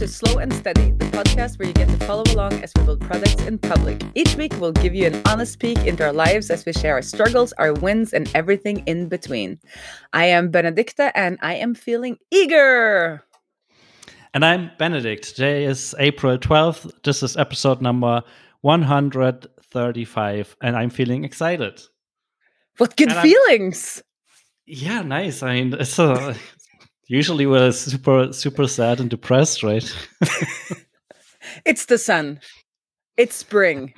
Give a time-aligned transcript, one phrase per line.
[0.00, 3.02] to Slow and Steady, the podcast where you get to follow along as we build
[3.02, 4.00] products in public.
[4.14, 7.02] Each week, we'll give you an honest peek into our lives as we share our
[7.02, 9.58] struggles, our wins, and everything in between.
[10.14, 13.22] I am Benedicte, and I am feeling eager.
[14.32, 15.34] And I'm Benedikt.
[15.34, 16.90] Today is April 12th.
[17.04, 18.22] This is episode number
[18.62, 21.78] 135, and I'm feeling excited.
[22.78, 24.02] What good And I'm- feelings!
[24.64, 25.42] Yeah, nice.
[25.42, 26.34] I mean, it's a,
[27.10, 29.84] usually we're super, super sad and depressed, right?
[31.66, 32.40] It's the sun.
[33.16, 33.92] It's spring.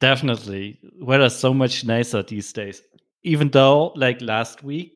[0.00, 0.78] Definitely.
[1.00, 2.82] Weather's so much nicer these days.
[3.22, 4.92] Even though, like last week,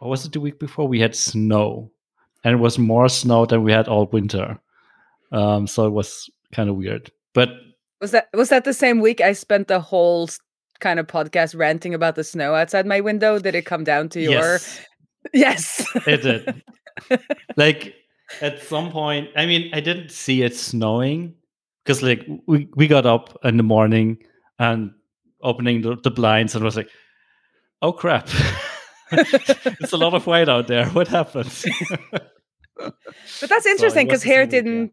[0.00, 1.90] or was it the week before, we had snow,
[2.42, 4.58] and it was more snow than we had all winter.
[5.32, 7.10] Um, so it was kind of weird.
[7.34, 7.50] But
[8.00, 10.28] Was that was that the same week I spent the whole
[10.80, 13.38] kind of podcast ranting about the snow outside my window?
[13.38, 14.80] Did it come down to your yes,
[15.32, 15.86] Yes.
[16.06, 16.62] it did.
[17.56, 17.94] like
[18.40, 21.34] at some point, I mean, I didn't see it snowing
[21.84, 24.18] because like we, we got up in the morning
[24.58, 24.92] and
[25.42, 26.90] opening the, the blinds and was like,
[27.82, 28.28] oh crap.
[29.12, 30.86] it's a lot of white out there.
[30.90, 31.64] What happened?
[32.76, 34.60] But that's interesting because was the here same it week, yeah.
[34.62, 34.92] didn't.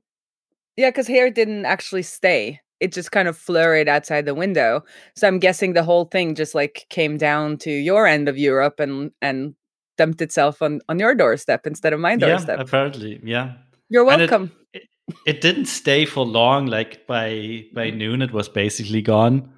[0.77, 2.59] Yeah, because here it didn't actually stay.
[2.79, 4.83] It just kind of flurried outside the window.
[5.15, 8.79] So I'm guessing the whole thing just like came down to your end of Europe
[8.79, 9.55] and and
[10.01, 12.59] dumped itself on on your doorstep instead of my yeah, doorstep.
[12.59, 13.53] apparently, yeah.
[13.89, 14.51] You're and it- welcome.
[14.73, 14.83] It,
[15.25, 16.67] it didn't stay for long.
[16.67, 19.53] Like by by noon, it was basically gone.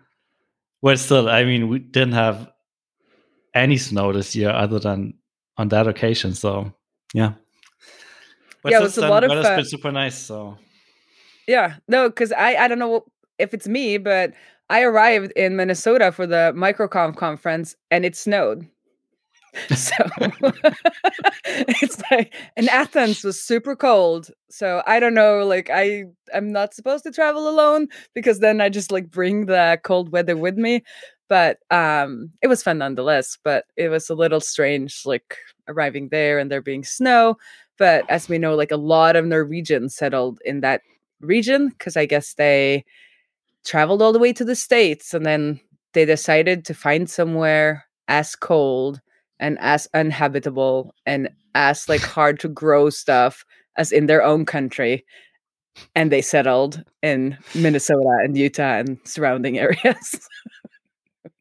[0.81, 2.51] Well, still, I mean, we didn't have
[3.53, 5.13] any snow this year other than
[5.57, 6.33] on that occasion.
[6.33, 6.73] So,
[7.13, 7.33] yeah.
[8.63, 10.17] But Yeah, it was a lot of, weather's uh, been super nice.
[10.17, 10.57] So,
[11.47, 13.05] Yeah, no, because I I don't know
[13.37, 14.33] if it's me, but
[14.69, 18.67] I arrived in Minnesota for the microconf conference and it snowed.
[19.75, 19.93] So
[21.45, 24.29] it's like and Athens was super cold.
[24.49, 28.69] So I don't know, like I I'm not supposed to travel alone because then I
[28.69, 30.83] just like bring the cold weather with me.
[31.29, 33.37] But um it was fun nonetheless.
[33.43, 35.37] But it was a little strange like
[35.67, 37.37] arriving there and there being snow.
[37.77, 40.81] But as we know, like a lot of Norwegians settled in that
[41.21, 42.85] region because I guess they
[43.65, 45.59] traveled all the way to the States and then
[45.93, 49.01] they decided to find somewhere as cold
[49.39, 53.45] and as uninhabitable and as like hard to grow stuff
[53.77, 55.05] as in their own country.
[55.95, 60.29] And they settled in Minnesota and Utah and surrounding areas.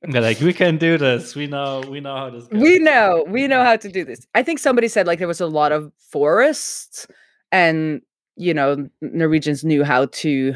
[0.03, 1.35] they're like, we can do this.
[1.35, 2.61] We know, we know how this goes.
[2.61, 4.27] we know, we know how to do this.
[4.35, 7.07] I think somebody said like there was a lot of forests
[7.51, 8.01] and
[8.37, 10.55] you know Norwegians knew how to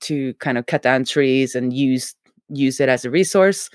[0.00, 2.14] to kind of cut down trees and use
[2.48, 3.68] use it as a resource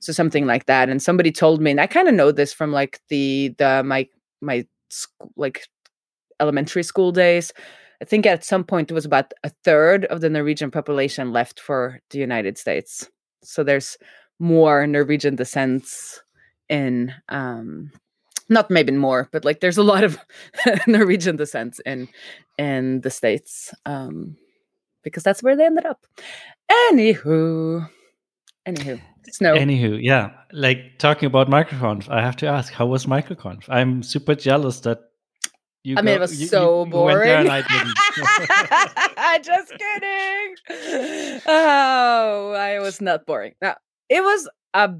[0.00, 2.72] so something like that and somebody told me and i kind of know this from
[2.72, 4.08] like the the my
[4.40, 5.66] my sc- like
[6.40, 7.52] elementary school days.
[8.00, 11.60] I think at some point it was about a third of the norwegian population left
[11.60, 13.08] for the united states.
[13.42, 13.96] So there's
[14.38, 16.20] more norwegian descents
[16.68, 17.90] in um
[18.48, 20.18] not maybe more but like there's a lot of
[20.86, 22.08] norwegian descents in
[22.58, 24.36] in the states um
[25.02, 26.04] because that's where they ended up.
[26.90, 27.88] Anywho
[28.66, 29.00] anywho
[29.30, 33.64] snow Anywho, yeah, like talking about MicroConf, I have to ask, how was MicroConf?
[33.68, 35.00] I'm super jealous that
[35.82, 35.96] you.
[35.98, 37.48] I mean, it was you- so you boring.
[37.48, 39.44] I didn't.
[39.44, 41.40] Just kidding.
[41.46, 43.54] Oh, I was not boring.
[43.62, 43.74] No,
[44.08, 44.94] it was a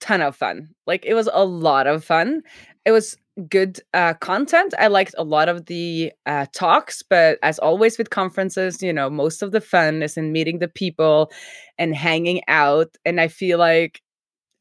[0.00, 0.68] ton of fun.
[0.86, 2.42] Like it was a lot of fun.
[2.84, 3.16] It was
[3.48, 4.74] good uh, content.
[4.78, 9.08] I liked a lot of the uh, talks, but as always with conferences, you know,
[9.10, 11.30] most of the fun is in meeting the people
[11.78, 12.96] and hanging out.
[13.04, 14.00] And I feel like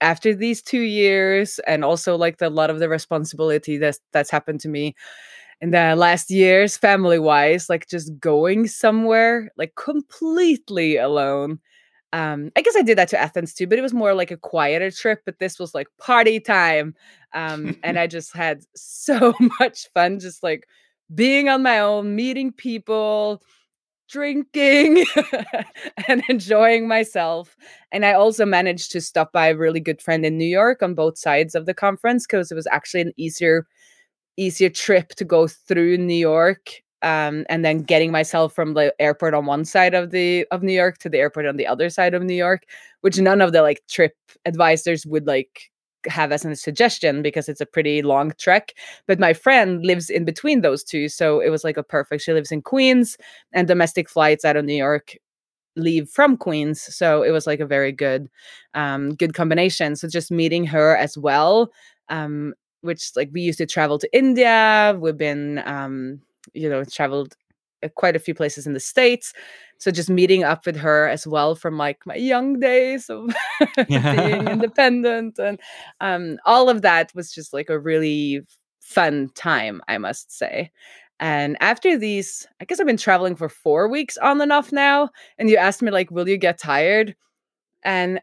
[0.01, 4.31] after these two years, and also like the, a lot of the responsibility that's that's
[4.31, 4.95] happened to me
[5.61, 11.59] in the last years, family wise, like just going somewhere like completely alone.
[12.13, 14.37] Um, I guess I did that to Athens too, but it was more like a
[14.37, 15.21] quieter trip.
[15.25, 16.95] But this was like party time.
[17.33, 20.67] Um, and I just had so much fun just like
[21.13, 23.41] being on my own, meeting people,
[24.09, 25.05] drinking
[26.07, 27.55] and enjoying myself.
[27.91, 30.93] And I also managed to stop by a really good friend in New York on
[30.93, 33.65] both sides of the conference because it was actually an easier
[34.37, 39.33] easier trip to go through New York um, and then getting myself from the airport
[39.33, 42.13] on one side of the of New York to the airport on the other side
[42.13, 42.63] of New York,
[43.01, 44.15] which none of the like trip
[44.45, 45.71] advisors would like
[46.07, 48.73] have as a suggestion because it's a pretty long trek.
[49.07, 52.23] But my friend lives in between those two, so it was like a perfect.
[52.23, 53.17] She lives in Queens,
[53.53, 55.15] and domestic flights out of New York
[55.77, 58.29] leave from Queens, so it was like a very good,
[58.73, 59.95] um, good combination.
[59.95, 61.71] So just meeting her as well,
[62.09, 64.97] um, which like we used to travel to India.
[64.99, 66.21] We've been, um,
[66.53, 67.35] you know, traveled
[67.83, 69.33] uh, quite a few places in the states.
[69.77, 73.33] So just meeting up with her as well from like my young days of
[73.87, 75.59] being independent and
[75.99, 78.41] um, all of that was just like a really
[78.79, 80.71] fun time, I must say.
[81.19, 85.09] And after these, I guess I've been traveling for four weeks on and off now.
[85.37, 87.15] And you asked me like, will you get tired?
[87.83, 88.21] And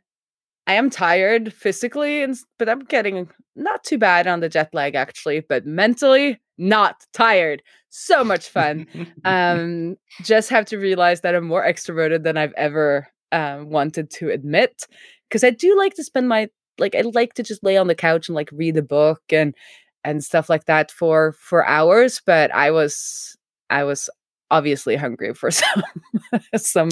[0.68, 4.94] I am tired physically, and but I'm getting not too bad on the jet lag
[4.94, 7.62] actually, but mentally not tired.
[7.88, 8.86] So much fun.
[9.24, 14.28] um, just have to realize that I'm more extroverted than I've ever um, wanted to
[14.28, 14.84] admit,
[15.28, 16.48] because I do like to spend my
[16.78, 19.54] like I like to just lay on the couch and like read a book and
[20.04, 22.20] and stuff like that for for hours.
[22.24, 23.38] But I was
[23.70, 24.10] I was
[24.50, 25.82] obviously hungry for some
[26.56, 26.90] some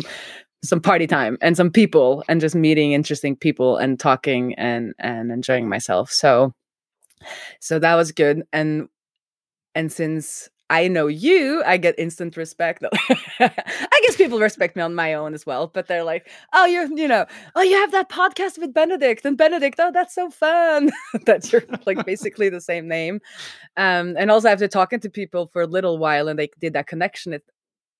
[0.66, 5.30] some party time and some people and just meeting interesting people and talking and and
[5.30, 6.52] enjoying myself so
[7.60, 8.88] so that was good and
[9.74, 12.84] and since I know you, I get instant respect.
[13.40, 16.86] I guess people respect me on my own as well, but they're like, "Oh, you're,
[16.92, 17.24] you know,
[17.54, 19.78] oh, you have that podcast with Benedict and Benedict.
[19.78, 20.90] Oh, that's so fun
[21.26, 23.20] that you're like basically the same name."
[23.76, 26.88] Um, and also after talking to people for a little while and they did that
[26.88, 27.44] connection, it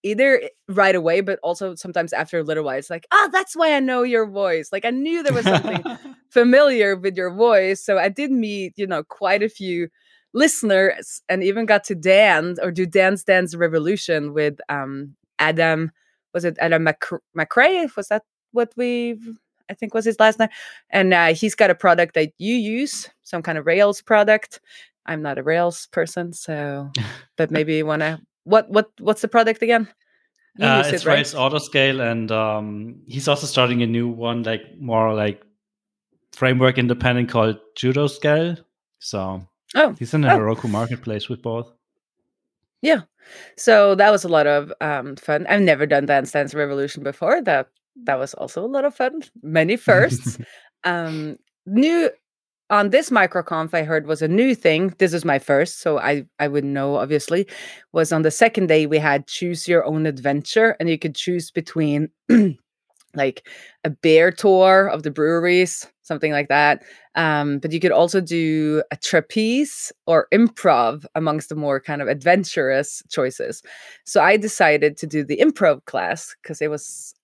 [0.07, 3.75] either right away, but also sometimes after a little while, it's like, oh, that's why
[3.75, 4.71] I know your voice.
[4.71, 5.83] Like I knew there was something
[6.31, 7.85] familiar with your voice.
[7.85, 9.89] So I did meet, you know, quite a few
[10.33, 15.91] listeners and even got to dance or do Dance Dance Revolution with um Adam.
[16.33, 16.87] Was it Adam
[17.37, 17.95] McCrea?
[17.97, 19.19] Was that what we
[19.69, 20.51] I think was his last name?
[20.91, 24.61] And uh, he's got a product that you use, some kind of Rails product.
[25.07, 26.91] I'm not a Rails person, so
[27.37, 29.89] but maybe you want to what what what's the product again?
[30.61, 31.27] Uh, it's it, right?
[31.27, 35.43] Autoscale, and um, he's also starting a new one, like more like
[36.33, 38.65] framework independent called Judoscale.
[39.01, 40.39] So oh, he's in the oh.
[40.39, 41.71] Heroku marketplace with both.
[42.81, 43.03] Yeah,
[43.57, 45.47] so that was a lot of um, fun.
[45.49, 47.43] I've never done Dance Dance Revolution before.
[47.43, 47.69] That
[48.05, 49.23] that was also a lot of fun.
[49.43, 50.39] Many firsts.
[50.85, 52.11] um, new
[52.71, 54.95] on this microconf i heard was a new thing.
[54.99, 57.47] This is my first so i i wouldn't know obviously
[57.93, 61.51] was on the second day we had choose your own adventure and you could choose
[61.51, 62.09] between
[63.15, 63.49] like
[63.85, 66.83] a beer tour of the breweries something like that
[67.17, 72.09] um, but you could also do a trapeze or improv amongst the more kind of
[72.09, 73.63] adventurous choices.
[74.05, 77.16] So i decided to do the improv class because it was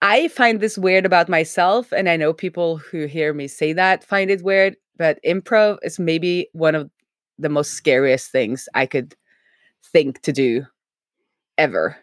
[0.00, 4.04] I find this weird about myself, and I know people who hear me say that
[4.04, 6.90] find it weird, but improv is maybe one of
[7.38, 9.14] the most scariest things I could
[9.92, 10.66] think to do
[11.56, 11.96] ever.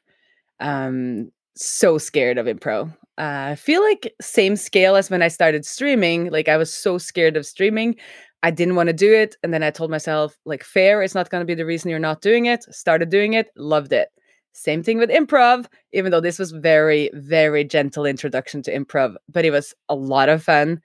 [0.59, 2.91] Um, so scared of improv.
[3.17, 6.29] Uh, I feel like same scale as when I started streaming.
[6.31, 7.95] Like I was so scared of streaming,
[8.43, 11.29] I didn't want to do it, and then I told myself, like, fair is not
[11.31, 12.63] going to be the reason you're not doing it.
[12.75, 14.09] Started doing it, loved it.
[14.57, 19.43] Same thing with improv, even though this was very, very gentle introduction to improv, but
[19.43, 20.81] it was a lot of fun.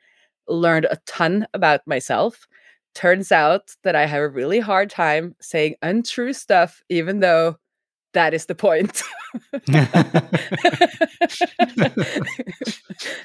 [0.49, 2.49] Learned a ton about myself.
[2.97, 7.59] Turns out that I have a really hard time saying untrue stuff, even though
[8.13, 9.03] that is the point.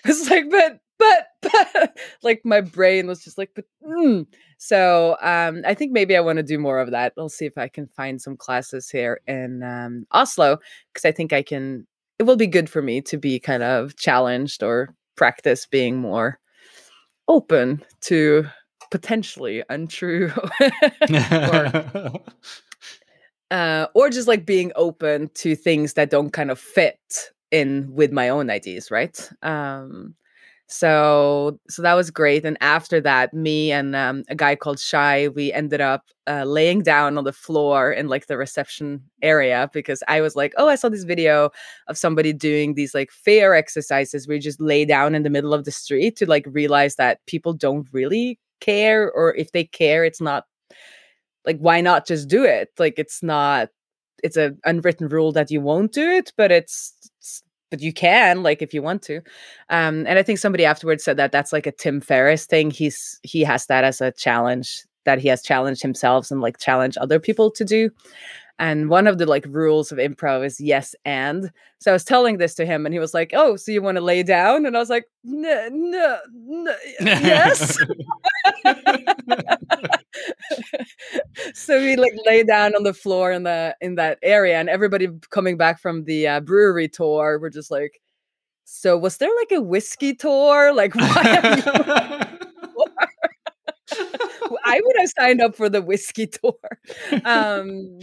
[0.05, 4.25] it's like, but, but, but, like my brain was just like, but, mm.
[4.57, 7.13] so um, I think maybe I want to do more of that.
[7.17, 10.59] I'll see if I can find some classes here in um, Oslo
[10.93, 11.87] because I think I can.
[12.17, 16.39] It will be good for me to be kind of challenged or practice being more
[17.27, 18.45] open to
[18.91, 20.31] potentially untrue
[21.31, 22.13] or
[23.51, 26.99] uh, or just like being open to things that don't kind of fit
[27.51, 29.29] in with my own ideas, right?
[29.43, 30.15] Um,
[30.67, 32.43] so so that was great.
[32.43, 36.81] And after that, me and um, a guy called Shy, we ended up uh, laying
[36.81, 40.75] down on the floor in like the reception area because I was like, oh, I
[40.75, 41.51] saw this video
[41.87, 45.53] of somebody doing these like fair exercises where you just lay down in the middle
[45.53, 50.03] of the street to like realize that people don't really care, or if they care,
[50.03, 50.45] it's not
[51.45, 52.69] like why not just do it?
[52.79, 53.69] Like it's not
[54.23, 58.43] it's an unwritten rule that you won't do it but it's, it's but you can
[58.43, 59.17] like if you want to.
[59.69, 62.71] Um and i think somebody afterwards said that that's like a tim ferriss thing.
[62.71, 66.97] He's he has that as a challenge that he has challenged himself and like challenge
[66.99, 67.89] other people to do
[68.59, 71.51] and one of the like rules of improv is yes and.
[71.79, 73.97] So I was telling this to him and he was like, "Oh, so you want
[73.97, 77.77] to lay down?" And I was like, "No, no, no yes."
[81.53, 85.07] so we like lay down on the floor in the in that area and everybody
[85.29, 87.99] coming back from the uh, brewery tour were just like,
[88.65, 90.73] "So was there like a whiskey tour?
[90.73, 92.27] Like why
[94.65, 96.53] I would have signed up for the whiskey tour.
[97.23, 97.99] Um,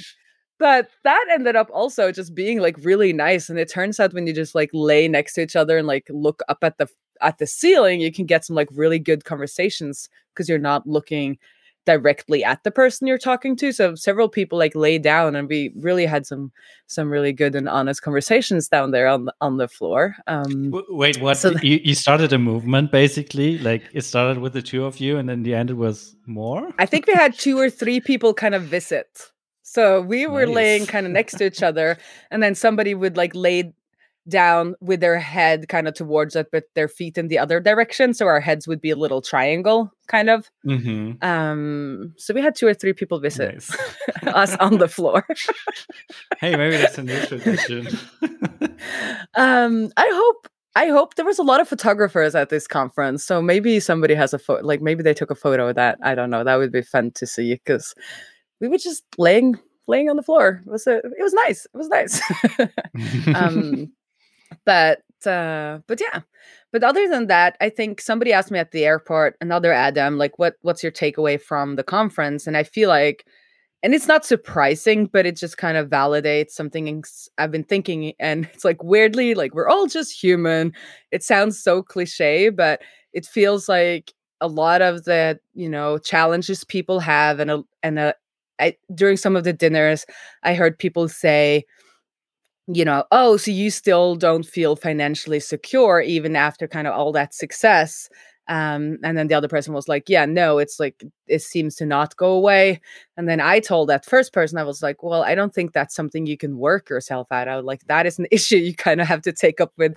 [0.58, 4.26] but that ended up also just being like really nice and it turns out when
[4.26, 6.86] you just like lay next to each other and like look up at the
[7.20, 11.38] at the ceiling you can get some like really good conversations because you're not looking
[11.84, 15.72] directly at the person you're talking to so several people like lay down and we
[15.76, 16.52] really had some
[16.86, 21.20] some really good and honest conversations down there on the, on the floor um wait
[21.20, 23.58] what so th- you, you started a movement basically?
[23.58, 26.70] Like it started with the two of you and then the end it was more?
[26.78, 29.31] I think we had two or three people kind of visit
[29.62, 30.54] so we were nice.
[30.54, 31.98] laying kind of next to each other,
[32.30, 33.72] and then somebody would like lay
[34.28, 38.14] down with their head kind of towards it, but their feet in the other direction.
[38.14, 40.50] So our heads would be a little triangle, kind of.
[40.66, 41.24] Mm-hmm.
[41.24, 43.76] Um, so we had two or three people visit nice.
[44.26, 45.26] us on the floor.
[46.40, 47.88] hey, maybe that's a new tradition.
[49.34, 53.24] um, I hope I hope there was a lot of photographers at this conference.
[53.24, 55.98] So maybe somebody has a photo, like maybe they took a photo of that.
[56.02, 56.44] I don't know.
[56.44, 57.94] That would be fun to see because
[58.62, 60.62] we were just laying laying on the floor.
[60.64, 61.66] It was a, it was nice.
[61.66, 62.22] It was nice.
[63.34, 63.92] um,
[64.64, 66.20] but uh, but yeah.
[66.70, 70.38] But other than that, I think somebody asked me at the airport, another Adam, like,
[70.38, 72.46] what what's your takeaway from the conference?
[72.46, 73.26] And I feel like,
[73.82, 77.02] and it's not surprising, but it just kind of validates something
[77.36, 78.14] I've been thinking.
[78.20, 80.72] And it's like weirdly, like we're all just human.
[81.10, 82.80] It sounds so cliche, but
[83.12, 87.98] it feels like a lot of the you know challenges people have and a and
[87.98, 88.14] a
[88.60, 90.04] I, during some of the dinners,
[90.42, 91.64] I heard people say,
[92.68, 97.12] you know, oh, so you still don't feel financially secure even after kind of all
[97.12, 98.08] that success.
[98.48, 101.86] Um, and then the other person was like, yeah, no, it's like it seems to
[101.86, 102.80] not go away.
[103.16, 105.94] And then I told that first person, I was like, well, I don't think that's
[105.94, 107.64] something you can work yourself out of.
[107.64, 109.94] Like that is an issue you kind of have to take up with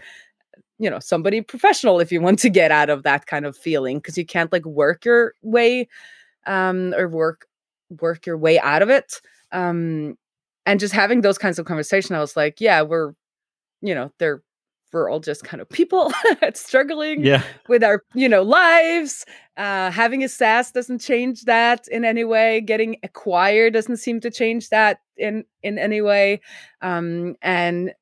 [0.78, 3.98] you know somebody professional if you want to get out of that kind of feeling
[3.98, 5.88] because you can't like work your way
[6.48, 7.48] um or work
[8.02, 9.22] work your way out of it.
[9.52, 10.18] Um,
[10.66, 13.14] and just having those kinds of conversations, I was like, yeah, we're,
[13.82, 14.42] you know, they're
[14.96, 16.12] we're all just kind of people
[16.54, 17.44] struggling yeah.
[17.68, 19.26] with our you know lives
[19.58, 24.32] uh having a SaaS doesn't change that in any way getting acquired doesn't seem to
[24.32, 26.40] change that in in any way
[26.82, 27.94] um and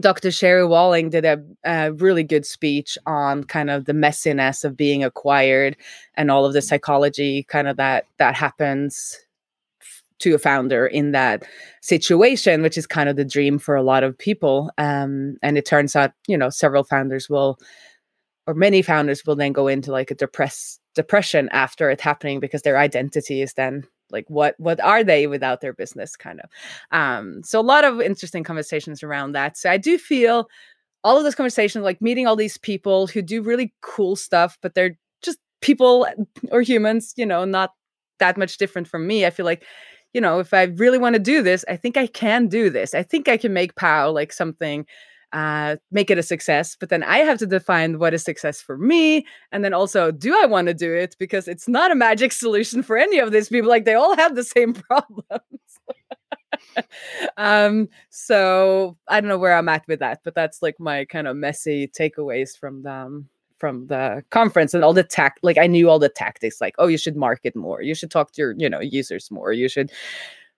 [0.00, 0.30] Dr.
[0.30, 5.04] Sherry Walling did a, a, really good speech on kind of the messiness of being
[5.04, 5.76] acquired
[6.14, 9.18] and all of the psychology kind of that that happens
[10.20, 11.44] to a founder in that
[11.80, 14.70] situation, which is kind of the dream for a lot of people.
[14.78, 17.58] Um, and it turns out, you know, several founders will,
[18.46, 22.62] or many founders will then go into like a depressed depression after it happening because
[22.62, 26.50] their identity is then like what what are they without their business kind of.
[26.90, 29.56] Um so a lot of interesting conversations around that.
[29.56, 30.48] So i do feel
[31.04, 34.74] all of those conversations like meeting all these people who do really cool stuff but
[34.74, 36.06] they're just people
[36.52, 37.72] or humans you know not
[38.18, 39.24] that much different from me.
[39.26, 39.64] I feel like
[40.12, 42.94] you know if i really want to do this i think i can do this.
[42.94, 44.86] I think i can make pow like something
[45.32, 46.76] uh, make it a success.
[46.78, 49.26] But then I have to define what is success for me.
[49.52, 51.16] And then also, do I want to do it?
[51.18, 53.70] Because it's not a magic solution for any of these people.
[53.70, 55.38] Like they all have the same problems.
[57.36, 61.26] um, so I don't know where I'm at with that, but that's like my kind
[61.26, 65.90] of messy takeaways from them from the conference and all the tech like i knew
[65.90, 68.70] all the tactics like oh you should market more you should talk to your you
[68.70, 69.92] know users more you should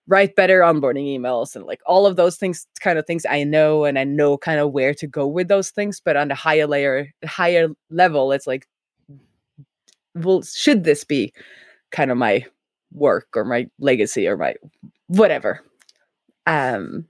[0.07, 3.85] write better onboarding emails and like all of those things kind of things i know
[3.85, 6.67] and i know kind of where to go with those things but on the higher
[6.67, 8.67] layer higher level it's like
[10.15, 11.33] well should this be
[11.91, 12.45] kind of my
[12.91, 14.55] work or my legacy or my
[15.07, 15.61] whatever?
[16.45, 17.05] Um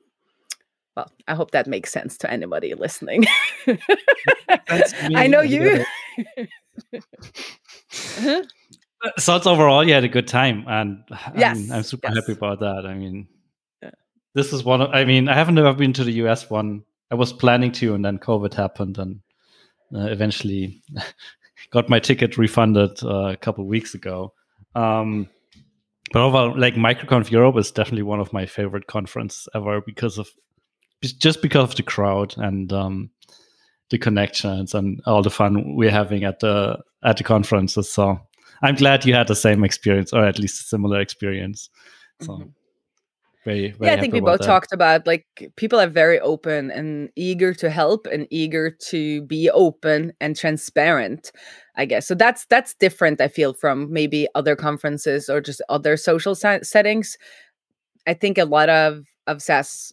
[0.95, 3.25] well i hope that makes sense to anybody listening.
[5.15, 5.83] I know you.
[6.93, 8.43] uh-huh
[9.17, 11.03] so it's overall you had a good time and
[11.35, 12.17] yes, I'm, I'm super yes.
[12.17, 13.27] happy about that i mean
[13.81, 13.91] yeah.
[14.33, 17.15] this is one of, i mean i haven't ever been to the us one i
[17.15, 19.19] was planning to and then covid happened and
[19.95, 20.81] uh, eventually
[21.71, 24.33] got my ticket refunded uh, a couple weeks ago
[24.75, 25.29] um,
[26.11, 30.29] but overall like microconf europe is definitely one of my favorite conferences ever because of
[31.01, 33.09] just because of the crowd and um,
[33.89, 38.19] the connections and all the fun we're having at the at the conferences so
[38.63, 41.69] I'm glad you had the same experience, or at least a similar experience.
[42.21, 42.33] So.
[42.33, 42.49] Mm-hmm.
[43.45, 44.45] Very, very yeah, I think we both that.
[44.45, 45.25] talked about like
[45.57, 51.33] people are very open and eager to help and eager to be open and transparent.
[51.75, 52.15] I guess so.
[52.15, 53.19] That's that's different.
[53.19, 57.17] I feel from maybe other conferences or just other social settings.
[58.07, 59.91] I think a lot of of SaaS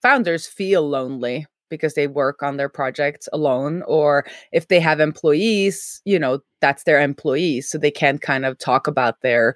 [0.00, 6.00] founders feel lonely because they work on their projects alone or if they have employees
[6.04, 9.54] you know that's their employees so they can't kind of talk about their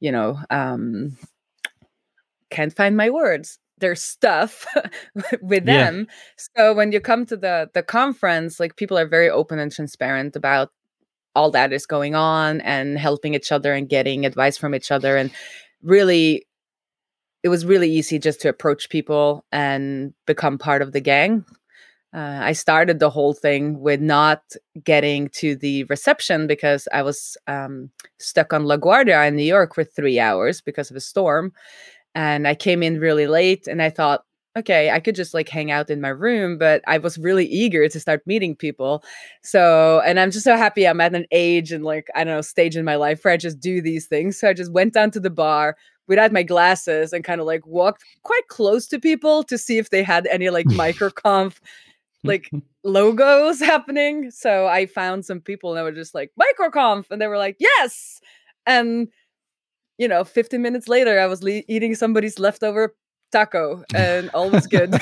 [0.00, 1.16] you know um
[2.50, 3.58] can't find my words.
[3.78, 4.66] their stuff
[5.40, 5.90] with Yeah.
[5.90, 6.06] them.
[6.36, 10.36] So when you come to the the conference, like people are very open and transparent
[10.36, 10.70] about
[11.34, 15.16] all that is going on and helping each other and getting advice from each other
[15.16, 15.30] and
[15.82, 16.44] really
[17.42, 21.44] it was really easy just to approach people and become part of the gang
[22.12, 24.42] uh, I started the whole thing with not
[24.82, 29.84] getting to the reception because I was um, stuck on LaGuardia in New York for
[29.84, 31.52] three hours because of a storm.
[32.16, 34.24] And I came in really late and I thought,
[34.58, 37.88] okay, I could just like hang out in my room, but I was really eager
[37.88, 39.04] to start meeting people.
[39.44, 42.40] So, and I'm just so happy I'm at an age and like, I don't know,
[42.40, 44.40] stage in my life where I just do these things.
[44.40, 45.76] So I just went down to the bar
[46.10, 49.90] without my glasses and kind of like walked quite close to people to see if
[49.90, 51.58] they had any like microconf
[52.24, 52.50] like
[52.84, 54.30] logos happening.
[54.32, 57.56] So I found some people and they were just like microconf, and they were like,
[57.60, 58.20] yes.
[58.66, 59.08] And
[59.98, 62.94] you know, 15 minutes later, I was le- eating somebody's leftover
[63.30, 64.90] taco, and all was good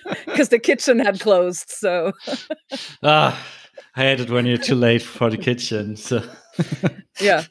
[0.24, 1.68] because the kitchen had closed.
[1.68, 2.12] So
[3.02, 3.46] ah,
[3.94, 5.96] I hate it when you're too late for the kitchen.
[5.96, 6.22] So
[7.20, 7.44] yeah,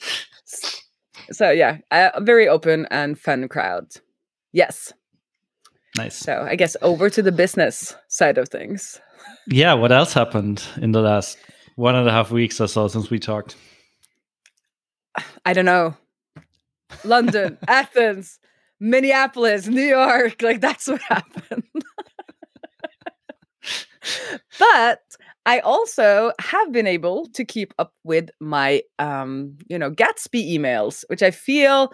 [1.32, 3.88] so yeah, a very open and fun crowd.
[4.52, 4.94] Yes.
[5.98, 6.16] nice.
[6.16, 9.00] So I guess over to the business side of things.
[9.48, 11.38] Yeah, what else happened in the last
[11.76, 13.56] one and a half weeks or so since we talked?
[15.46, 15.96] I don't know.
[17.04, 18.40] London, Athens,
[18.80, 20.42] Minneapolis, New York.
[20.42, 21.64] Like that's what happened.
[24.60, 25.02] but
[25.50, 31.04] I also have been able to keep up with my um, you know, Gatsby emails,
[31.08, 31.92] which I feel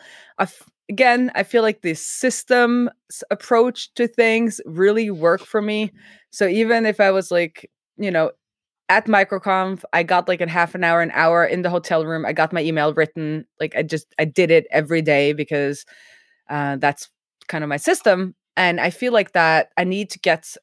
[0.89, 2.89] again, I feel like this system
[3.31, 5.93] approach to things really work for me.
[6.31, 8.31] So even if I was like, you know,
[8.89, 12.23] at microconf i got like a half an hour an hour in the hotel room
[12.23, 15.85] i got my email written like i just i did it every day because
[16.51, 17.09] uh, that's
[17.47, 20.55] kind of my system and i feel like that i need to get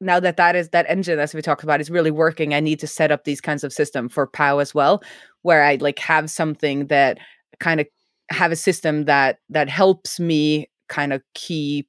[0.00, 2.80] now that that is that engine as we talked about is really working i need
[2.80, 5.02] to set up these kinds of system for pow as well
[5.42, 7.18] where i like have something that
[7.58, 7.86] kind of
[8.30, 11.88] have a system that that helps me kind of keep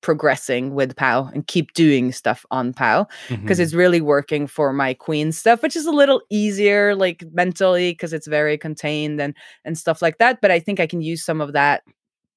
[0.00, 3.62] progressing with POW and keep doing stuff on POW because Mhm.
[3.62, 8.12] it's really working for my queen stuff, which is a little easier like mentally because
[8.12, 9.32] it's very contained and
[9.64, 10.40] and stuff like that.
[10.40, 11.84] But I think I can use some of that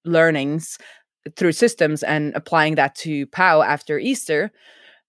[0.04, 0.78] learnings
[1.36, 4.52] through systems and applying that to POW after Easter.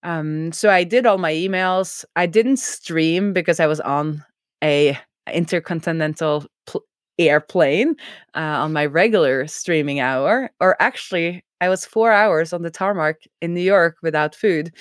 [0.07, 2.05] Um, so I did all my emails.
[2.17, 4.25] I didn't stream because I was on
[4.65, 4.99] a
[5.33, 6.85] intercontinental pl-
[7.19, 7.97] airplane
[8.37, 13.17] uh, on my regular streaming hour, or actually, I was four hours on the tarmac
[13.43, 14.73] in New York without food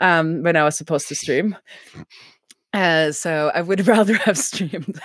[0.00, 1.56] um, when I was supposed to stream.
[2.72, 5.00] Uh, so I would rather have streamed.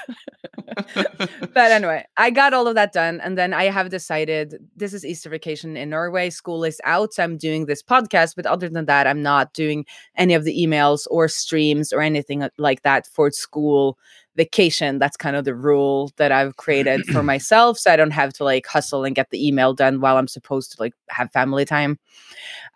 [0.95, 3.19] but anyway, I got all of that done.
[3.21, 6.29] And then I have decided this is Easter vacation in Norway.
[6.29, 7.13] School is out.
[7.13, 8.35] So I'm doing this podcast.
[8.35, 12.43] But other than that, I'm not doing any of the emails or streams or anything
[12.43, 13.97] uh, like that for school
[14.37, 14.99] vacation.
[14.99, 17.77] That's kind of the rule that I've created for myself.
[17.77, 20.71] So I don't have to like hustle and get the email done while I'm supposed
[20.71, 21.99] to like have family time.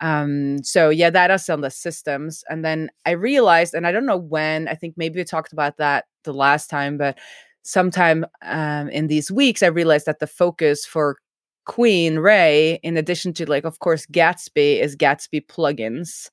[0.00, 2.44] Um, so yeah, that is on the systems.
[2.50, 5.78] And then I realized, and I don't know when, I think maybe we talked about
[5.78, 7.16] that the last time, but
[7.62, 11.16] sometime um, in these weeks, I realized that the focus for
[11.64, 16.28] Queen Raae, in addition to like, of course, Gatsby, is Gatsby plugins.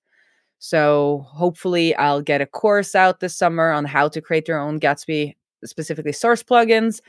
[0.59, 4.79] So hopefully, I'll get a course out this summer on how to create your own
[4.79, 7.01] Gatsby, specifically source plugins.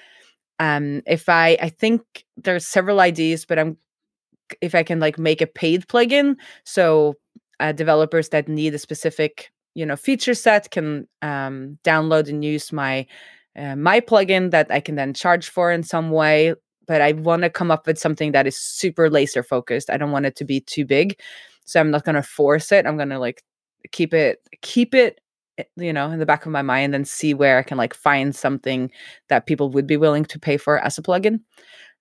[0.60, 2.02] Um, if I, I think
[2.36, 3.76] there's several ideas, but I'm
[4.60, 7.14] if I can like make a paid plugin, so
[7.60, 12.72] uh, developers that need a specific you know feature set can um, download and use
[12.72, 13.06] my
[13.56, 16.54] uh, my plugin that I can then charge for in some way.
[16.86, 19.90] But I want to come up with something that is super laser focused.
[19.90, 21.20] I don't want it to be too big,
[21.70, 22.84] so I'm not going to force it.
[22.84, 23.42] I'm going to like
[23.92, 25.20] keep it keep it
[25.58, 27.94] eh, you know in the back of my mind and see where I can like
[27.94, 28.90] find something
[29.28, 31.40] that people would be willing to pay for as a plugin.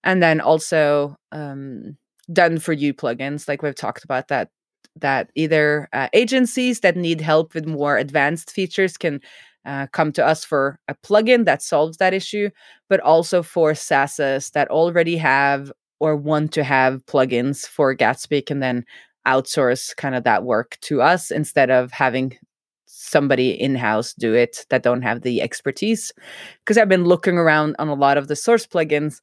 [0.03, 1.97] And then also um,
[2.33, 4.49] done for you plugins like we've talked about that
[4.95, 9.21] that either uh, agencies that need help with more advanced features can
[9.65, 12.49] uh, come to us for a plugin that solves that issue
[12.89, 18.59] but also for SASs that already have or want to have plugins for gatsby can
[18.59, 18.85] then
[19.29, 22.37] outsource kind of that work to us instead of having
[22.85, 26.11] somebody in-house do it that don't have the expertise
[26.59, 29.21] because i've been looking around on a lot of the source plugins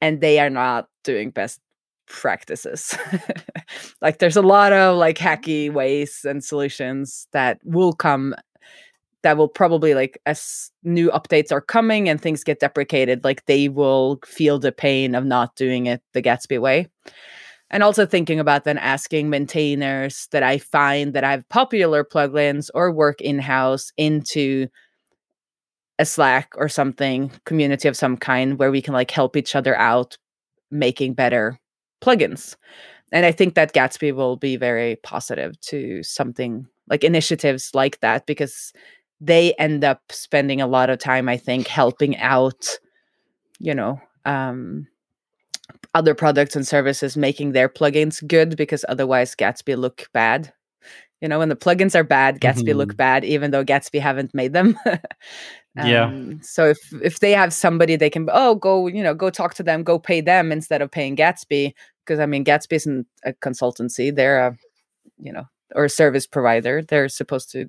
[0.00, 1.60] and they are not doing best
[2.08, 2.96] practices.
[4.02, 8.34] like there's a lot of like hacky ways and solutions that will come
[9.22, 13.68] that will probably like as new updates are coming and things get deprecated like they
[13.68, 16.86] will feel the pain of not doing it the gatsby way
[17.70, 22.70] and also thinking about then asking maintainers that I find that I have popular plugins
[22.74, 24.68] or work in house into
[25.98, 29.76] a Slack or something, community of some kind where we can like help each other
[29.76, 30.16] out
[30.70, 31.58] making better
[32.00, 32.56] plugins.
[33.10, 38.26] And I think that Gatsby will be very positive to something like initiatives like that
[38.26, 38.72] because
[39.20, 42.78] they end up spending a lot of time, I think, helping out,
[43.58, 44.86] you know, um,
[45.98, 50.52] other products and services making their plugins good because otherwise Gatsby look bad.
[51.20, 52.78] You know, when the plugins are bad, Gatsby mm-hmm.
[52.78, 54.78] look bad, even though Gatsby haven't made them.
[54.86, 54.98] um,
[55.76, 56.12] yeah.
[56.42, 59.64] So if if they have somebody they can oh go you know go talk to
[59.64, 61.72] them, go pay them instead of paying Gatsby
[62.06, 64.56] because I mean Gatsby isn't a consultancy; they're a
[65.18, 66.82] you know or a service provider.
[66.82, 67.68] They're supposed to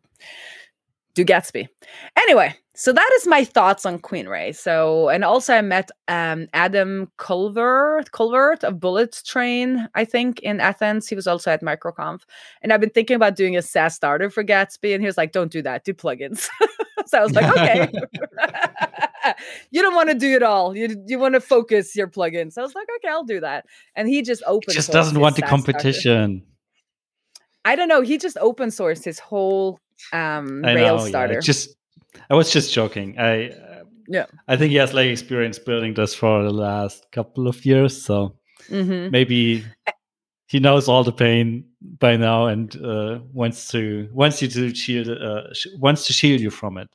[1.19, 1.67] do Gatsby.
[2.15, 4.55] Anyway, so that is my thoughts on Queen Raae.
[4.55, 10.61] So, and also I met um, Adam Culver, Culver of Bullet Train, I think, in
[10.61, 11.07] Athens.
[11.07, 12.21] He was also at MicroConf,
[12.61, 15.33] and I've been thinking about doing a SaaS starter for Gatsby, and he was like,
[15.33, 15.83] "Don't do that.
[15.83, 16.47] Do plugins."
[17.05, 17.91] so I was like, "Okay."
[19.71, 20.75] you don't want to do it all.
[20.75, 22.53] You you want to focus your plugins.
[22.53, 24.73] So I was like, "Okay, I'll do that." And he just opened.
[24.73, 26.43] Just doesn't want the competition.
[26.43, 26.45] Starter.
[27.65, 28.01] I don't know.
[28.01, 29.79] He just open sourced his whole
[30.13, 31.33] um I Rails know, starter.
[31.35, 31.39] Yeah.
[31.39, 31.75] Just
[32.29, 33.17] I was just joking.
[33.17, 34.25] I uh, yeah.
[34.47, 38.35] I think he has like experience building this for the last couple of years, so
[38.69, 39.11] mm-hmm.
[39.11, 39.63] maybe
[40.47, 41.63] he knows all the pain
[41.99, 45.43] by now and uh, wants to wants you to shield uh,
[45.77, 46.89] wants to shield you from it.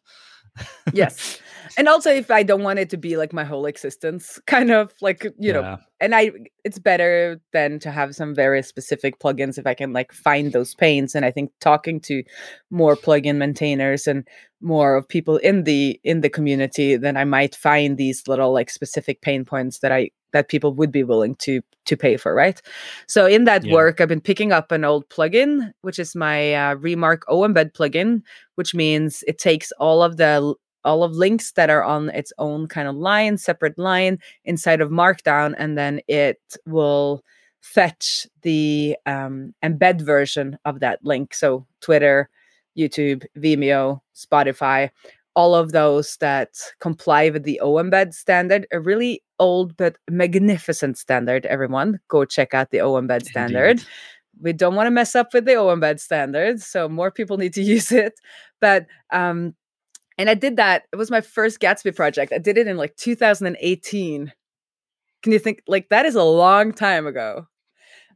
[0.93, 1.41] yes
[1.79, 4.93] and also if i don't want it to be like my whole existence kind of
[5.01, 5.53] like you yeah.
[5.53, 6.31] know and i
[6.65, 10.75] it's better than to have some very specific plugins if i can like find those
[10.75, 12.23] pains and i think talking to
[12.71, 14.27] more plugin maintainers and
[14.61, 18.71] more of people in the in the community then i might find these little like
[18.71, 22.61] specific pain points that i that people would be willing to to pay for right
[23.07, 23.73] so in that yeah.
[23.73, 28.21] work i've been picking up an old plugin which is my uh, remark oembed plugin
[28.57, 32.67] which means it takes all of the all of links that are on its own
[32.67, 37.23] kind of line, separate line inside of Markdown, and then it will
[37.61, 41.35] fetch the um, embed version of that link.
[41.35, 42.29] So Twitter,
[42.77, 44.91] YouTube, Vimeo, Spotify,
[45.35, 51.47] all of those that comply with the OEmbed standard, a really old but magnificent standard.
[51.47, 53.71] Everyone, go check out the OEmbed standard.
[53.71, 53.87] Indeed.
[54.41, 57.63] We don't want to mess up with the OEmbed standard, so more people need to
[57.75, 58.15] use it.
[58.61, 59.55] But um,
[60.19, 60.85] and I did that.
[60.93, 62.33] It was my first Gatsby project.
[62.33, 64.33] I did it in like 2018.
[65.23, 67.47] Can you think like that is a long time ago?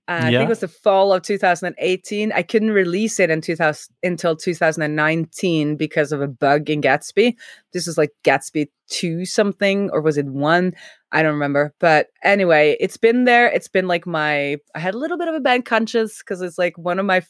[0.08, 0.26] Uh, yeah.
[0.26, 2.32] I think it was the fall of 2018.
[2.32, 7.36] I couldn't release it in 2000 until 2019 because of a bug in Gatsby.
[7.74, 10.72] This was like Gatsby 2 something, or was it 1?
[11.12, 11.74] I don't remember.
[11.78, 13.48] But anyway, it's been there.
[13.48, 16.56] It's been like my, I had a little bit of a bad conscience because it's
[16.56, 17.28] like one of my f-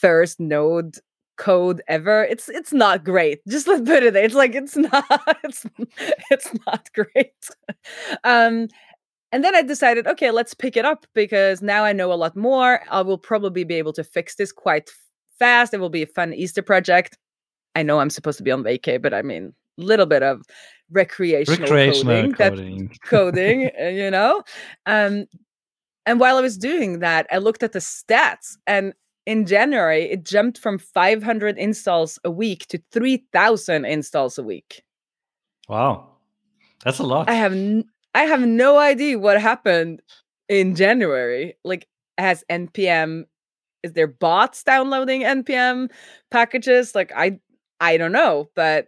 [0.00, 0.96] first node
[1.36, 2.24] code ever.
[2.24, 3.40] It's it's not great.
[3.46, 4.24] Just let's put it there.
[4.24, 5.04] It's like it's not
[5.44, 5.66] it's
[6.30, 7.48] it's not great.
[8.24, 8.68] um
[9.32, 12.36] and then I decided, okay, let's pick it up because now I know a lot
[12.36, 12.80] more.
[12.90, 14.90] I will probably be able to fix this quite
[15.38, 15.74] fast.
[15.74, 17.18] It will be a fun Easter project.
[17.74, 20.42] I know I'm supposed to be on vacay, but I mean, a little bit of
[20.90, 22.90] recreational, recreational coding, coding.
[23.04, 24.42] coding uh, you know.
[24.86, 25.26] Um,
[26.06, 28.94] and while I was doing that, I looked at the stats, and
[29.26, 34.82] in January, it jumped from 500 installs a week to 3,000 installs a week.
[35.68, 36.10] Wow,
[36.84, 37.28] that's a lot.
[37.28, 37.84] I have n-
[38.14, 40.00] I have no idea what happened
[40.48, 41.56] in January.
[41.64, 43.24] Like, has npm
[43.82, 45.90] is there bots downloading npm
[46.30, 46.94] packages?
[46.94, 47.38] Like, I
[47.80, 48.86] I don't know, but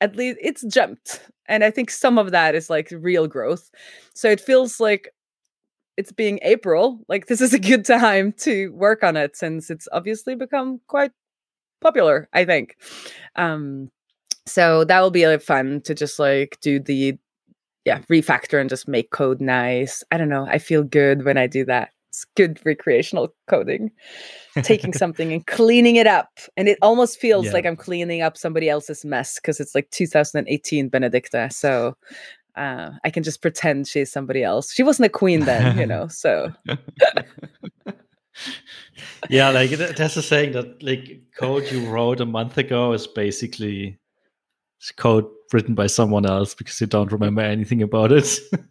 [0.00, 3.70] at least it's jumped, and I think some of that is like real growth.
[4.14, 5.08] So it feels like
[5.96, 9.88] it's being April, like this is a good time to work on it since it's
[9.92, 11.12] obviously become quite
[11.80, 12.76] popular, I think.
[13.36, 13.90] Um
[14.46, 17.18] so that will be like fun to just like do the
[17.86, 20.02] yeah, refactor and just make code nice.
[20.10, 20.46] I don't know.
[20.48, 21.90] I feel good when I do that.
[22.08, 23.92] It's good recreational coding.
[24.62, 26.30] Taking something and cleaning it up.
[26.56, 27.52] And it almost feels yeah.
[27.52, 31.52] like I'm cleaning up somebody else's mess because it's like 2018 Benedicte.
[31.52, 31.96] So
[32.56, 34.72] uh, I can just pretend she's somebody else.
[34.72, 36.08] She wasn't a queen then, you know.
[36.08, 36.52] So
[39.28, 43.98] yeah, like that's a saying that like code you wrote a month ago is basically
[44.96, 48.38] code written by someone else because you don't remember anything about it.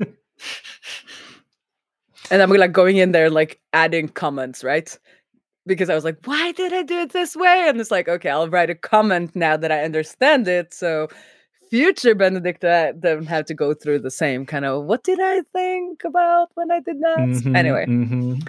[2.32, 4.98] and I'm like going in there like adding comments, right?
[5.68, 7.66] Because I was like, why did I do it this way?
[7.68, 10.74] And it's like, okay, I'll write a comment now that I understand it.
[10.74, 11.08] So
[11.76, 16.04] future Benedicte don't have to go through the same kind of what did I think
[16.06, 17.18] about when I did that?
[17.20, 18.48] Mhm, Anyway, mhm.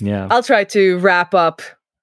[0.00, 0.26] yeah.
[0.30, 1.62] I'll try to wrap up.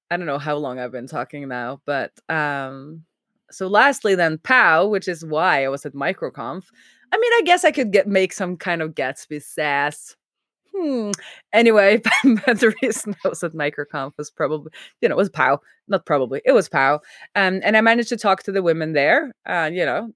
[0.10, 3.04] I don't know how long I've been talking now, but um
[3.52, 6.64] so lastly then POW, which is why I was at MicroConf.
[7.14, 10.16] I mean, I guess I could get make some kind of Gatsby SaaS.
[10.74, 11.12] Hmm.
[11.52, 12.02] Anyway,
[12.46, 15.60] but the reason I was at MicroConf was probably, you know, it was POW.
[15.90, 17.02] Not probably, it was POW.
[17.36, 19.34] Um, and I managed to talk to the women there.
[19.46, 20.14] Uh, you know,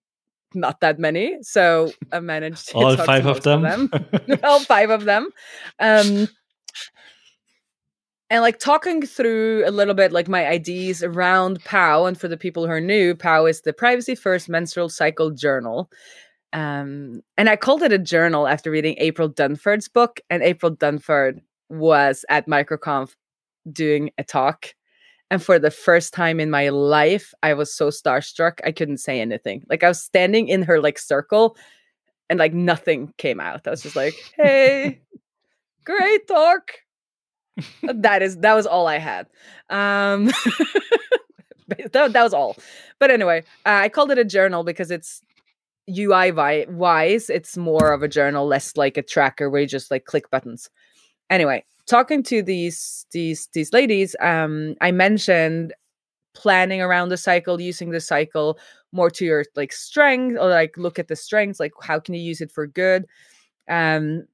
[0.55, 1.37] not that many.
[1.41, 3.89] So I managed to All five to of most them.
[4.43, 5.29] all five of them.
[5.79, 6.27] Um,
[8.29, 12.37] and like talking through a little bit like my ideas around POW, and for the
[12.37, 15.91] people who are new, POW is the Privacy First Menstrual Cycle Journal.
[16.51, 21.41] Um, and I called it a journal after reading April Dunford's book, and April Dunford
[21.69, 23.13] was at MicroConf
[23.71, 24.73] doing a talk.
[25.31, 29.19] And for the first time in my life, I was so starstruck I couldn't say
[29.19, 29.63] anything.
[29.69, 31.57] Like I was standing in her like circle
[32.29, 33.67] and like nothing came out.
[33.67, 35.01] I was just like, hey,
[35.83, 36.73] great talk.
[37.83, 39.27] that is that was all I had.
[39.69, 40.25] Um
[41.67, 42.57] that, that was all.
[42.99, 45.21] But anyway, uh, I called it a journal because it's
[45.89, 50.05] UI wise, it's more of a journal, less like a tracker where you just like
[50.05, 50.69] click buttons.
[51.29, 55.73] Anyway, talking to these these these ladies, um, I mentioned
[56.33, 58.59] planning around the cycle, using the cycle
[58.91, 62.21] more to your like strength, or like look at the strengths, like how can you
[62.21, 63.05] use it for good.
[63.69, 64.25] Um,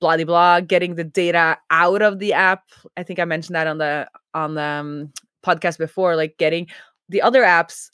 [0.00, 2.64] blah blah blah, getting the data out of the app.
[2.96, 5.12] I think I mentioned that on the on the um,
[5.44, 6.68] podcast before, like getting
[7.08, 7.90] the other apps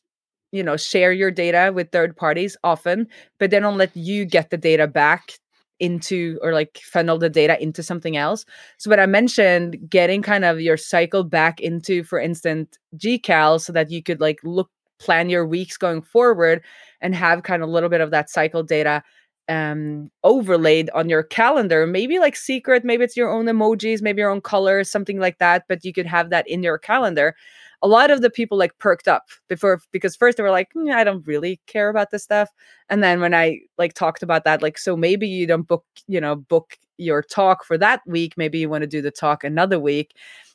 [0.53, 4.51] you know share your data with third parties often but they don't let you get
[4.51, 5.39] the data back
[5.83, 8.47] into or like funnel the data into something else.
[8.79, 13.73] So what i mentioned getting kind of your cycle back into for instance gcal so
[13.73, 16.63] that you could like look plan your weeks going forward
[17.01, 19.03] and have kind of a little bit of that cycle data
[19.49, 21.87] um overlaid on your calendar.
[21.87, 25.65] Maybe like secret maybe it's your own emojis maybe your own colors something like that
[25.69, 27.35] but you could have that in your calendar
[27.83, 30.95] a lot of the people like perked up before because first they were like "Mm,
[30.95, 32.49] i don't really care about this stuff.
[32.89, 36.21] And then when i like talked about that like so maybe you don't book you
[36.21, 38.35] know book your talk for that week.
[38.37, 40.15] Maybe you want to do the talk another week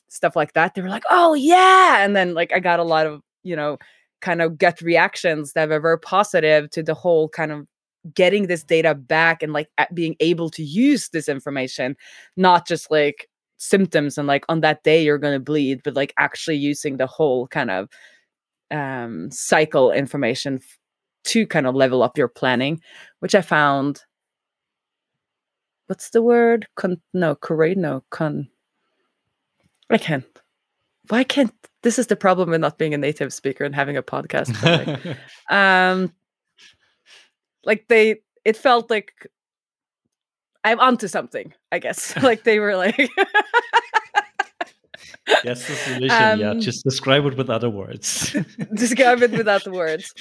[0.09, 0.73] stuff like that.
[0.75, 2.03] They were like oh yeah!
[2.03, 3.77] And then like i got a lot of you know
[4.21, 7.67] kind of gut reactions that were very positive to the whole kind of
[8.13, 11.95] getting this data back and like being able to use this information
[12.37, 16.13] not just like symptoms and like on that day you're going to bleed but like
[16.17, 17.89] actually using the whole kind of
[18.71, 20.59] um cycle information
[21.23, 22.79] to kind of level up your planning
[23.19, 24.03] which i found
[25.87, 26.67] what's the word?
[26.75, 28.47] Con no correct no con
[29.89, 30.25] i can't
[31.07, 34.03] why can't this is the problem with not being a native speaker and having a
[34.03, 35.17] podcast like,
[35.49, 36.13] um
[37.63, 39.27] like they it felt like
[40.67, 42.97] i'm onto something i guess like they were like
[45.43, 46.39] Yes, the solution.
[46.39, 48.33] yeah, Um, just describe it with other words.
[48.73, 50.13] describe it without the words.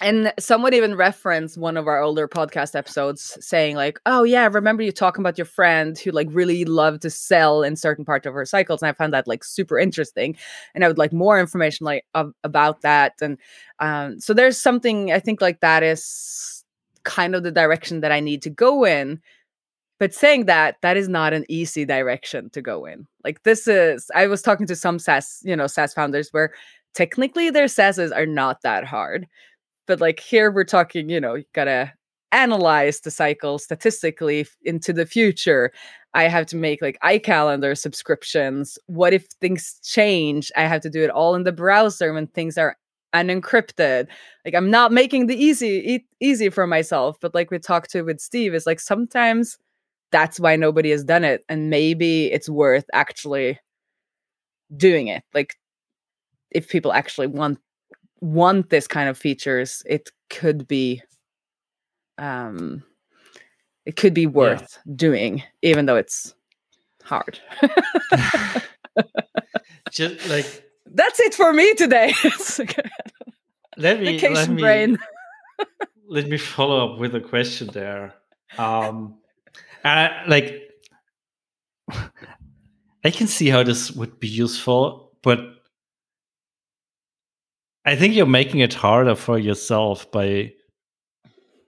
[0.00, 4.82] And someone even referenced one of our older podcast episodes saying, like, oh yeah, remember
[4.82, 8.32] you talking about your friend who like really loved to sell in certain parts of
[8.32, 8.80] her cycles.
[8.80, 10.34] And I found that like super interesting.
[10.74, 13.12] And I would like more information like ab- about that.
[13.20, 13.36] And
[13.80, 16.64] um, so there's something I think like that is
[17.04, 19.20] kind of the direction that I need to go in.
[19.98, 23.06] But saying that, that is not an easy direction to go in.
[23.24, 26.52] Like this is, I was talking to some SaaS, you know, SaaS founders where
[26.94, 29.26] technically their SaaSes are not that hard.
[29.86, 31.92] But like here we're talking, you know, you gotta
[32.32, 35.72] analyze the cycle statistically into the future.
[36.14, 38.78] I have to make like iCalendar subscriptions.
[38.86, 40.50] What if things change?
[40.56, 42.76] I have to do it all in the browser when things are
[43.14, 44.08] unencrypted.
[44.44, 47.16] Like I'm not making the easy e- easy for myself.
[47.20, 49.56] But like we talked to with Steve, is like sometimes
[50.12, 51.44] that's why nobody has done it.
[51.48, 53.58] And maybe it's worth actually
[54.76, 55.22] doing it.
[55.34, 55.56] Like
[56.50, 57.58] if people actually want
[58.20, 61.02] want this kind of features, it could be
[62.18, 62.82] um
[63.84, 66.34] it could be worth doing, even though it's
[67.02, 67.38] hard.
[69.90, 72.12] just like That's it for me today.
[72.24, 72.82] It's like a
[73.76, 74.98] let me let me brain.
[76.08, 78.14] let me follow up with a question there.
[78.56, 79.18] Um,
[79.86, 80.62] and I, like,
[83.04, 85.38] I can see how this would be useful, but
[87.84, 90.52] I think you're making it harder for yourself by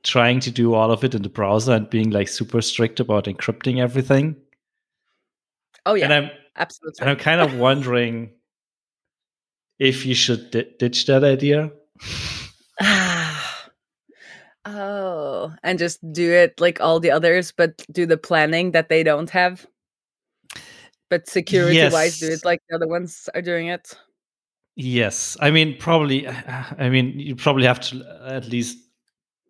[0.02, 3.26] trying to do all of it in the browser and being like super strict about
[3.26, 4.34] encrypting everything.
[5.86, 7.00] Oh yeah, And I'm absolutely.
[7.00, 8.30] and I'm kind of wondering
[9.78, 11.70] if you should di- ditch that idea.
[14.70, 19.02] Oh, and just do it like all the others, but do the planning that they
[19.02, 19.66] don't have.
[21.08, 23.96] But security wise, do it like the other ones are doing it.
[24.76, 25.38] Yes.
[25.40, 26.28] I mean, probably.
[26.78, 28.76] I mean, you probably have to at least.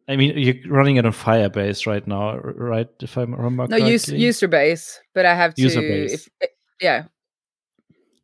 [0.09, 2.89] I mean, you're running it on Firebase right now, right?
[3.03, 6.13] If I remember No, use Userbase, but I have to Userbase.
[6.13, 6.29] if
[6.81, 7.05] yeah.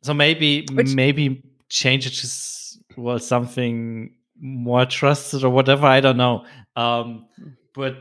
[0.01, 5.85] So maybe Which- maybe change it to well something more trusted or whatever.
[5.85, 6.45] I don't know.
[6.75, 7.27] Um,
[7.73, 7.95] but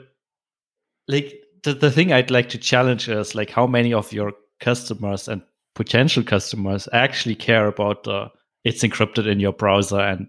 [1.08, 5.28] like the the thing I'd like to challenge is like how many of your customers
[5.28, 5.42] and
[5.74, 8.30] potential customers actually care about the
[8.64, 10.28] it's encrypted in your browser and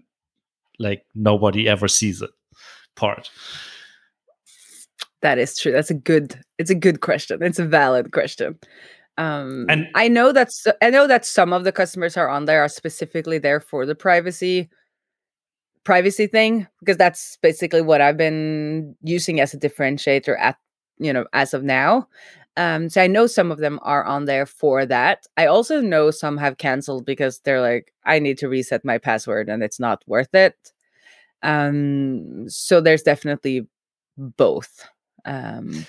[0.78, 2.30] like nobody ever sees it
[2.96, 3.30] part.
[5.22, 5.72] That is true.
[5.72, 6.38] That's a good.
[6.58, 7.42] It's a good question.
[7.42, 8.58] It's a valid question.
[9.18, 10.66] Um, And- I know that's.
[10.82, 13.94] I know that some of the customers are on there are specifically there for the
[13.94, 14.68] privacy,
[15.86, 20.56] privacy thing because that's basically what I've been using as a differentiator at
[20.98, 22.08] you know as of now.
[22.58, 25.26] Um, so I know some of them are on there for that.
[25.36, 29.48] I also know some have canceled because they're like, I need to reset my password
[29.50, 30.56] and it's not worth it.
[31.42, 33.68] Um, so there's definitely
[34.16, 34.88] both.
[35.26, 35.86] Um,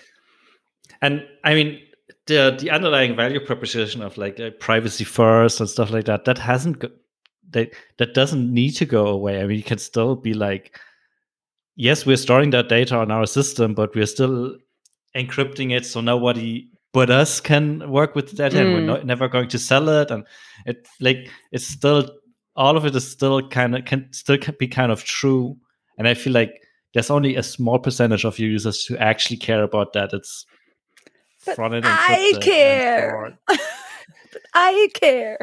[1.02, 1.80] And I mean,
[2.26, 6.38] the the underlying value proposition of like uh, privacy first and stuff like that that
[6.38, 6.84] hasn't
[7.52, 9.42] that that doesn't need to go away.
[9.42, 10.78] I mean, you can still be like,
[11.76, 14.58] yes, we're storing that data on our system, but we're still
[15.16, 18.86] encrypting it so nobody but us can work with that, and we're Mm.
[18.86, 20.10] not, never going to sell it.
[20.10, 20.24] And
[20.66, 22.10] it like it's still
[22.56, 25.58] all of it is still kind of can still can be kind of true.
[25.98, 26.62] And I feel like
[26.94, 30.12] there's only a small percentage of your users who actually care about that.
[30.14, 30.46] It's
[31.46, 33.38] But front-end I encrypted and care.
[34.54, 35.38] I care.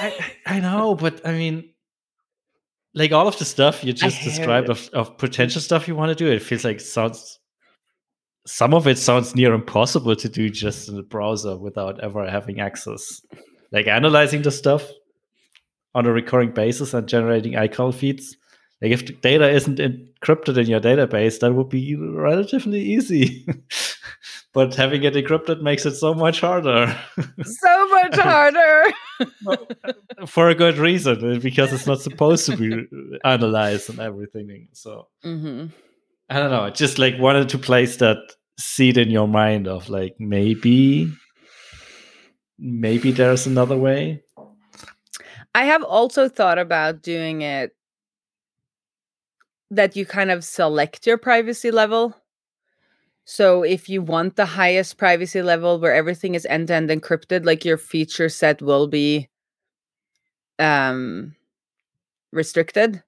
[0.00, 0.14] I,
[0.46, 1.70] I know, but I mean,
[2.94, 6.24] like all of the stuff you just described of, of potential stuff you want to
[6.24, 7.38] do, it feels like sounds.
[8.46, 12.60] Some of it sounds near impossible to do just in the browser without ever having
[12.60, 13.20] access.
[13.72, 14.90] Like analyzing the stuff
[15.94, 18.36] on a recurring basis and generating iCal feeds.
[18.80, 23.46] Like if the data isn't encrypted in your database, that would be relatively easy.
[24.54, 26.96] but having it encrypted makes it so much harder.
[27.42, 28.92] So much harder.
[30.26, 32.86] for a good reason uh, because it's not supposed to be
[33.24, 35.66] analyzed and everything so hmm
[36.30, 38.18] i don't know I just like wanted to place that
[38.58, 41.12] seed in your mind of like maybe
[42.58, 44.22] maybe there's another way
[45.54, 47.74] I have also thought about doing it
[49.70, 52.14] that you kind of select your privacy level.
[53.28, 57.76] So if you want the highest privacy level where everything is end-to-end encrypted, like your
[57.76, 59.28] feature set will be
[60.58, 61.36] um
[62.32, 63.02] restricted.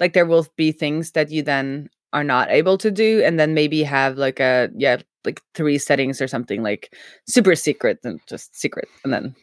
[0.00, 3.52] Like there will be things that you then are not able to do and then
[3.52, 8.56] maybe have like a yeah, like three settings or something like super secret and just
[8.58, 9.36] secret and then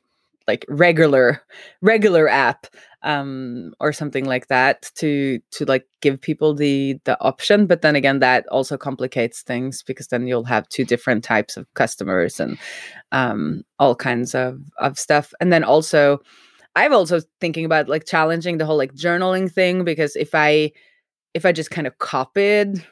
[0.47, 1.41] like regular
[1.81, 2.67] regular app
[3.03, 7.67] um or something like that to to like give people the the option.
[7.67, 11.71] But then again that also complicates things because then you'll have two different types of
[11.73, 12.58] customers and
[13.12, 15.34] um all kinds of of stuff.
[15.39, 16.19] And then also
[16.75, 20.71] i've also thinking about like challenging the whole like journaling thing because if i
[21.34, 22.86] if i just kind of copied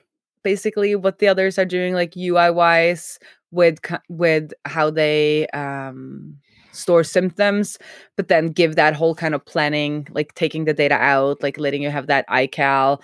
[0.43, 3.19] basically what the others are doing like ui wise
[3.51, 6.35] with with how they um
[6.73, 7.77] store symptoms
[8.17, 11.81] but then give that whole kind of planning like taking the data out like letting
[11.81, 13.01] you have that ical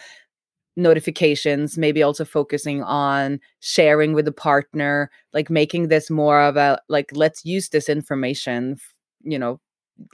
[0.75, 6.79] notifications maybe also focusing on sharing with the partner like making this more of a
[6.89, 8.77] like let's use this information
[9.21, 9.59] you know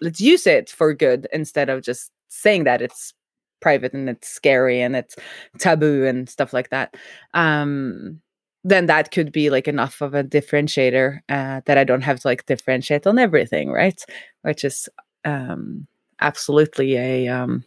[0.01, 3.13] let's use it for good instead of just saying that it's
[3.61, 5.15] private and it's scary and it's
[5.57, 6.95] taboo and stuff like that.
[7.33, 8.21] Um
[8.65, 12.27] then that could be like enough of a differentiator uh, that I don't have to
[12.27, 14.03] like differentiate on everything, right?
[14.41, 14.89] Which is
[15.23, 15.85] um,
[16.19, 17.63] absolutely a um,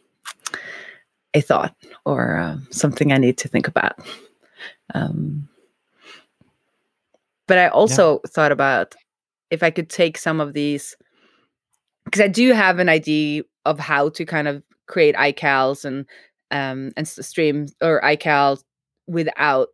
[1.34, 3.94] a thought or uh, something I need to think about.
[4.92, 5.48] Um,
[7.46, 8.96] but I also thought about
[9.50, 10.96] if I could take some of these
[12.06, 16.06] because I do have an idea of how to kind of create iCals and
[16.50, 18.64] um, and stream or iCals
[19.06, 19.68] without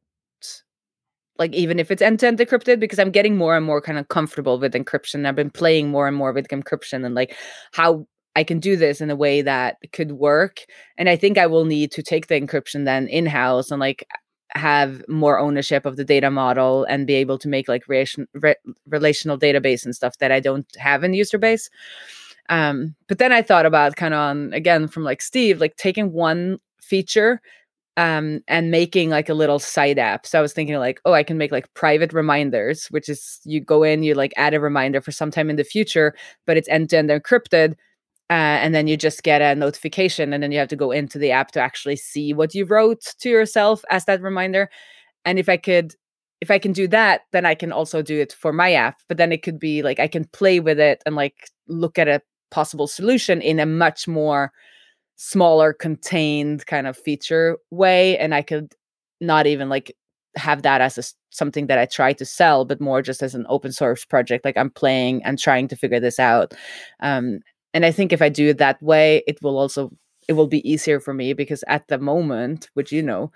[1.38, 4.58] like even if it's end-to-end encrypted because i'm getting more and more kind of comfortable
[4.58, 5.26] with encryption.
[5.26, 7.36] I've been playing more and more with encryption and like
[7.72, 8.06] how
[8.36, 10.60] i can do this in a way that could work.
[10.98, 14.06] And i think i will need to take the encryption then in-house and like
[14.50, 18.54] have more ownership of the data model and be able to make like relation, re-
[18.86, 21.68] relational database and stuff that i don't have in the Userbase.
[22.48, 26.12] Um but then i thought about kind of on again from like steve like taking
[26.12, 27.40] one feature
[27.96, 30.26] um, and making like a little side app.
[30.26, 33.60] So I was thinking like, oh, I can make like private reminders, which is you
[33.60, 36.14] go in, you like add a reminder for sometime in the future,
[36.46, 37.74] but it's end to end encrypted.
[38.30, 41.18] Uh, and then you just get a notification, and then you have to go into
[41.18, 44.70] the app to actually see what you wrote to yourself as that reminder.
[45.26, 45.94] And if I could,
[46.40, 49.00] if I can do that, then I can also do it for my app.
[49.08, 52.08] But then it could be like I can play with it and like look at
[52.08, 54.52] a possible solution in a much more
[55.16, 58.72] smaller contained kind of feature way and i could
[59.20, 59.94] not even like
[60.36, 63.46] have that as a, something that i try to sell but more just as an
[63.48, 66.52] open source project like i'm playing and trying to figure this out.
[67.00, 67.40] Um,
[67.72, 69.90] and i think if i do it that way it will also
[70.26, 73.30] it will be easier for me because at the moment which you know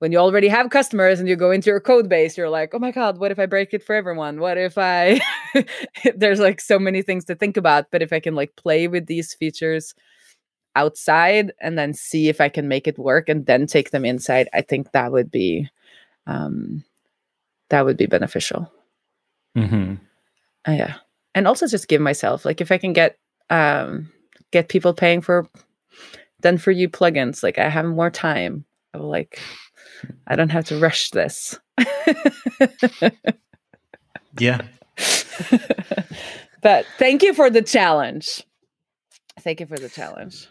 [0.00, 2.78] when you already have customers and you go into your code base you're like oh
[2.78, 4.40] my god what if i break it for everyone?
[4.40, 5.20] What if i
[6.16, 9.06] there's like so many things to think about but if i can like play with
[9.06, 9.94] these features
[10.76, 14.48] outside and then see if I can make it work and then take them inside,
[14.52, 15.68] I think that would be
[16.26, 16.84] um
[17.70, 18.70] that would be beneficial.
[19.56, 19.94] Mm-hmm.
[20.66, 20.94] Uh, yeah.
[21.34, 23.18] And also just give myself like if I can get
[23.50, 24.10] um
[24.50, 25.48] get people paying for
[26.40, 28.64] done for you plugins, like I have more time.
[28.92, 29.40] I will like
[30.26, 31.58] I don't have to rush this.
[34.38, 34.60] yeah.
[36.62, 38.42] but thank you for the challenge.
[39.40, 40.48] Thank you for the challenge.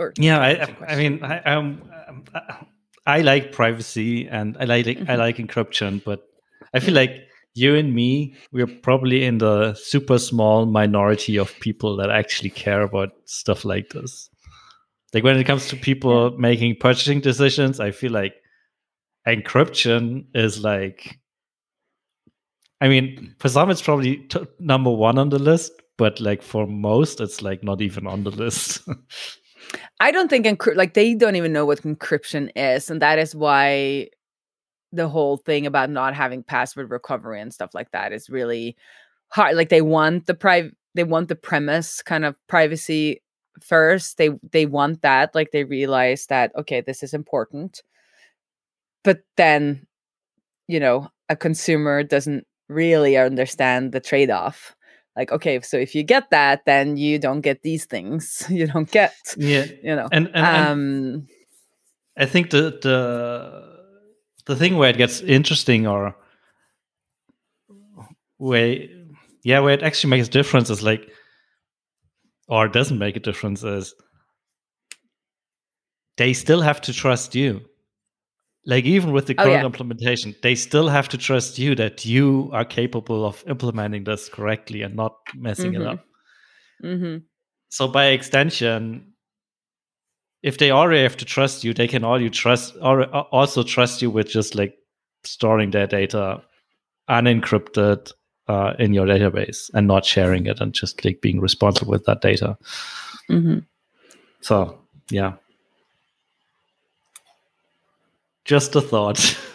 [0.00, 1.82] Or yeah, I, I mean, I, um,
[3.06, 5.10] I like privacy and I like mm-hmm.
[5.10, 6.22] I like encryption, but
[6.72, 7.12] I feel like
[7.54, 12.80] you and me, we're probably in the super small minority of people that actually care
[12.80, 14.30] about stuff like this.
[15.12, 18.34] Like when it comes to people making purchasing decisions, I feel like
[19.28, 21.18] encryption is like
[22.80, 26.66] I mean, for some it's probably t- number one on the list, but like for
[26.66, 28.80] most, it's like not even on the list.
[30.00, 34.08] I don't think like they don't even know what encryption is, and that is why
[34.92, 38.76] the whole thing about not having password recovery and stuff like that is really
[39.28, 39.56] hard.
[39.56, 43.22] Like they want the private, they want the premise kind of privacy
[43.62, 44.16] first.
[44.18, 45.34] They they want that.
[45.34, 47.82] Like they realize that okay, this is important,
[49.04, 49.86] but then
[50.68, 54.74] you know a consumer doesn't really understand the trade off
[55.20, 58.44] like okay so if you get that then you don't get these things.
[58.60, 59.66] You don't get yeah.
[59.82, 60.08] you know.
[60.10, 61.26] And, and, um
[62.16, 62.98] and i think the the
[64.46, 66.16] the thing where it gets interesting or
[68.38, 68.70] where
[69.44, 71.02] yeah where it actually makes a difference is like
[72.48, 73.94] or doesn't make a difference is
[76.16, 77.60] they still have to trust you
[78.66, 79.64] like even with the current oh, yeah.
[79.64, 84.82] implementation they still have to trust you that you are capable of implementing this correctly
[84.82, 85.82] and not messing mm-hmm.
[85.82, 86.04] it up
[86.84, 87.18] mm-hmm.
[87.68, 89.12] so by extension
[90.42, 94.02] if they already have to trust you they can all you trust or also trust
[94.02, 94.74] you with just like
[95.24, 96.42] storing their data
[97.08, 98.12] unencrypted
[98.48, 102.20] uh, in your database and not sharing it and just like being responsible with that
[102.20, 102.58] data
[103.30, 103.58] mm-hmm.
[104.40, 104.78] so
[105.10, 105.34] yeah
[108.50, 109.38] just a thought.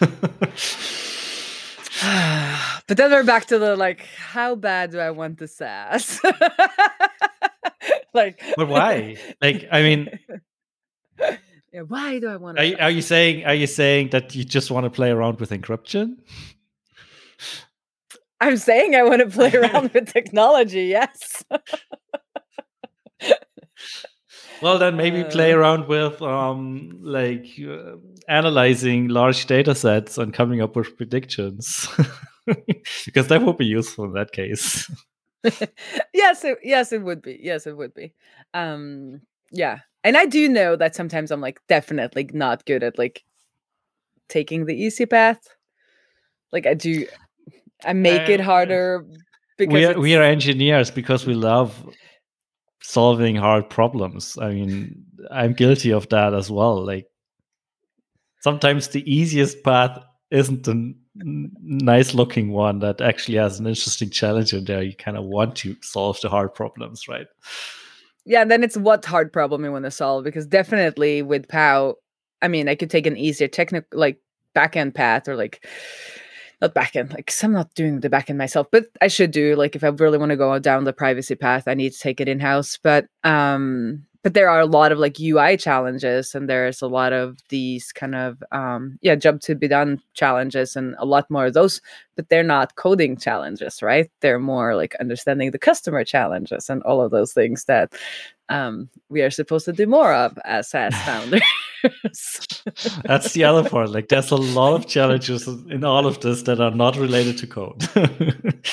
[2.86, 6.18] but then we're back to the like, how bad do I want the SaaS?
[8.14, 9.18] like, but why?
[9.42, 10.18] Like, I mean,
[11.20, 12.58] yeah, why do I want?
[12.58, 13.44] Are, you, are you saying?
[13.44, 16.16] Are you saying that you just want to play around with encryption?
[18.40, 20.84] I'm saying I want to play around with technology.
[20.84, 21.44] Yes.
[24.62, 27.96] Well, then maybe uh, play around with um, like uh,
[28.28, 31.88] analyzing large data sets and coming up with predictions.
[33.04, 34.90] Because that would be useful in that case.
[36.12, 37.38] Yes it, yes it would be.
[37.40, 38.12] Yes it would be.
[38.52, 39.20] Um
[39.52, 39.80] yeah.
[40.02, 43.24] And i do know that sometimes i'm like definitely not good at like
[44.28, 45.48] taking the easy path.
[46.52, 47.06] Like i do
[47.84, 49.06] i make uh, it harder
[49.56, 51.88] because we are, we are engineers because we love
[52.88, 57.06] solving hard problems i mean i'm guilty of that as well like
[58.40, 59.98] sometimes the easiest path
[60.30, 64.82] isn't the nice looking one that actually has an interesting challenge in there.
[64.82, 67.26] You kind of want to solve the hard problems, right?
[68.24, 71.94] Yeah, then it's what hard problem you want to solve because definitely with POW,
[72.42, 74.20] I mean, I could take an easier technical like
[74.54, 75.64] backend path or like
[76.60, 79.84] not backend, like I'm not doing the backend myself, but I should do like if
[79.84, 82.40] I really want to go down the privacy path, I need to take it in
[82.40, 82.78] house.
[82.82, 87.12] But um but there are a lot of like UI challenges and there's a lot
[87.12, 91.46] of these kind of um yeah job to be done challenges and a lot more
[91.46, 91.80] of those
[92.16, 97.00] but they're not coding challenges right they're more like understanding the customer challenges and all
[97.00, 97.92] of those things that
[98.48, 101.42] um, we are supposed to do more of as SaaS founders.
[103.04, 103.90] That's the other part.
[103.90, 107.46] Like, there's a lot of challenges in all of this that are not related to
[107.46, 107.88] code.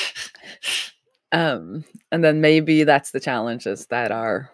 [1.31, 4.51] um, and then maybe that's the challenges that are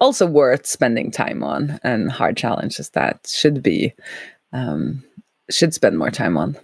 [0.00, 3.94] also worth spending time on, and hard challenges that should be
[4.52, 5.02] um,
[5.50, 6.56] should spend more time on.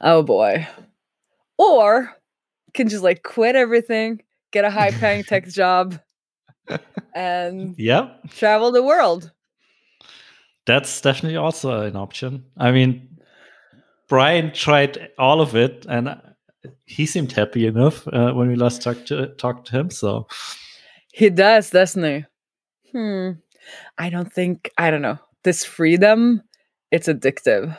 [0.00, 0.66] Oh boy.
[1.58, 2.14] Or
[2.74, 5.98] can just like quit everything, get a high paying tech job,
[7.14, 9.30] and yeah, travel the world.
[10.66, 12.44] That's definitely also an option.
[12.56, 13.18] I mean,
[14.08, 16.16] Brian tried all of it, and
[16.84, 19.90] he seemed happy enough uh, when we last talked to talked to him.
[19.90, 20.26] So
[21.12, 22.24] he does, doesn't he?
[22.92, 23.30] Hmm.
[23.98, 26.42] I don't think I don't know this freedom.
[26.90, 27.76] It's addictive.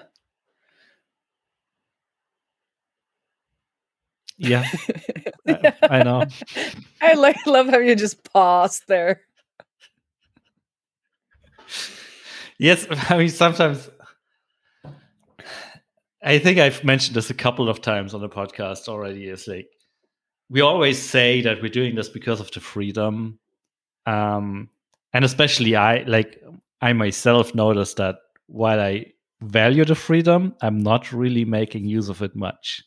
[4.37, 4.65] Yeah,
[5.47, 6.25] I, I know.
[7.01, 9.21] I like love how you just paused there.
[12.57, 13.89] Yes, I mean sometimes.
[16.23, 19.27] I think I've mentioned this a couple of times on the podcast already.
[19.27, 19.67] Is like
[20.49, 23.39] we always say that we're doing this because of the freedom,
[24.05, 24.69] um,
[25.13, 26.41] and especially I like
[26.81, 28.17] I myself noticed that
[28.47, 29.05] while I
[29.41, 32.83] value the freedom, I'm not really making use of it much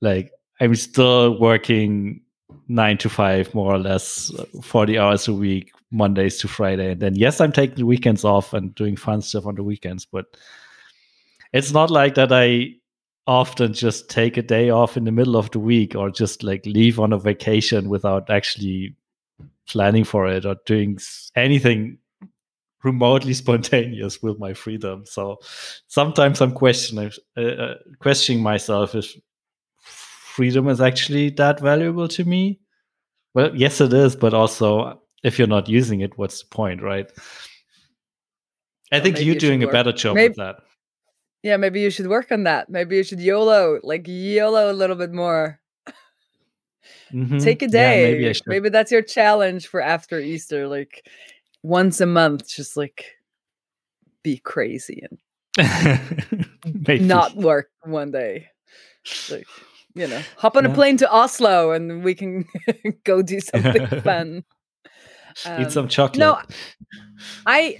[0.00, 2.20] like I'm still working
[2.68, 4.32] nine to five, more or less,
[4.62, 6.92] 40 hours a week, Mondays to Friday.
[6.92, 10.04] And then, yes, I'm taking the weekends off and doing fun stuff on the weekends,
[10.04, 10.26] but
[11.52, 12.74] it's not like that I
[13.26, 16.64] often just take a day off in the middle of the week or just like
[16.66, 18.94] leave on a vacation without actually
[19.68, 20.98] planning for it or doing
[21.36, 21.98] anything
[22.82, 25.04] remotely spontaneous with my freedom.
[25.06, 25.38] So
[25.86, 29.14] sometimes I'm questioning uh, uh, questioning myself if
[30.30, 32.60] freedom is actually that valuable to me.
[33.34, 37.10] Well, yes, it is, but also if you're not using it, what's the point, right?
[38.92, 40.56] I well, think you're you doing a better job maybe, with that.
[41.42, 42.68] Yeah, maybe you should work on that.
[42.68, 45.60] Maybe you should YOLO, like YOLO a little bit more.
[47.12, 47.38] Mm-hmm.
[47.38, 48.12] Take a day.
[48.20, 50.68] Yeah, maybe, maybe that's your challenge for after Easter.
[50.68, 51.06] Like
[51.62, 53.16] once a month, just like
[54.22, 55.18] be crazy and
[57.08, 58.48] not work one day.
[59.30, 59.46] Like
[59.94, 60.70] you know, hop on yeah.
[60.70, 62.46] a plane to Oslo and we can
[63.04, 64.44] go do something fun.
[65.44, 66.18] Um, Eat some chocolate.
[66.18, 66.40] No,
[67.46, 67.78] I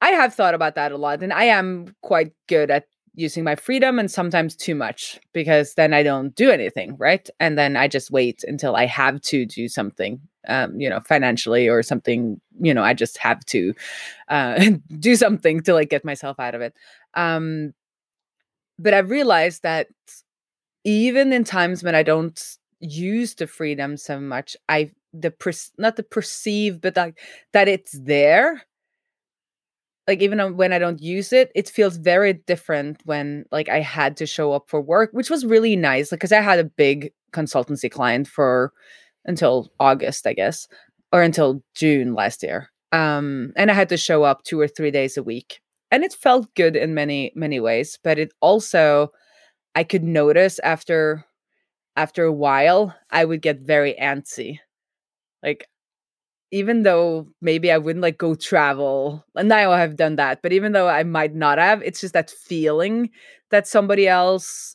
[0.00, 2.86] I have thought about that a lot, and I am quite good at
[3.18, 7.28] using my freedom and sometimes too much because then I don't do anything, right?
[7.40, 11.68] And then I just wait until I have to do something, um, you know, financially
[11.68, 13.74] or something, you know, I just have to
[14.28, 16.74] uh, do something to like get myself out of it.
[17.14, 17.74] Um,
[18.78, 19.88] but I've realized that
[20.88, 22.42] even in times when I don't
[22.80, 27.18] use the freedom so much, I the per, not the perceive, but like
[27.52, 28.62] that it's there.
[30.06, 34.16] Like even when I don't use it, it feels very different when like I had
[34.16, 36.10] to show up for work, which was really nice.
[36.10, 38.72] Like because I had a big consultancy client for
[39.26, 40.68] until August, I guess,
[41.12, 42.70] or until June last year.
[42.92, 45.60] Um, and I had to show up two or three days a week,
[45.90, 47.98] and it felt good in many many ways.
[48.02, 49.12] But it also
[49.78, 51.24] I could notice after
[51.94, 54.58] after a while I would get very antsy.
[55.40, 55.68] Like
[56.50, 60.52] even though maybe I wouldn't like go travel, and now I have done that, but
[60.52, 63.10] even though I might not have, it's just that feeling
[63.52, 64.74] that somebody else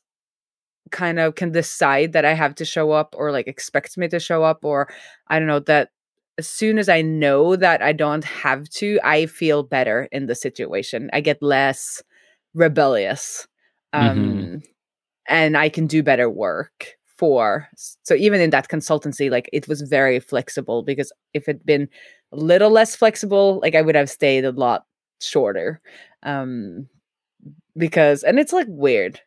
[0.92, 4.22] kind of can decide that I have to show up or like expects me to
[4.22, 4.88] show up, or
[5.28, 5.90] I don't know, that
[6.38, 10.36] as soon as I know that I don't have to, I feel better in the
[10.36, 11.10] situation.
[11.12, 12.02] I get less
[12.54, 13.50] rebellious.
[13.94, 14.10] Mm-hmm.
[14.10, 14.73] Um, mm-hmm
[15.28, 17.68] and I can do better work for.
[18.04, 21.88] So even in that consultancy, like it was very flexible because if it'd been
[22.32, 24.86] a little less flexible, like I would have stayed a lot
[25.22, 25.82] shorter.
[26.24, 26.88] Um
[27.78, 29.20] because and it's like weird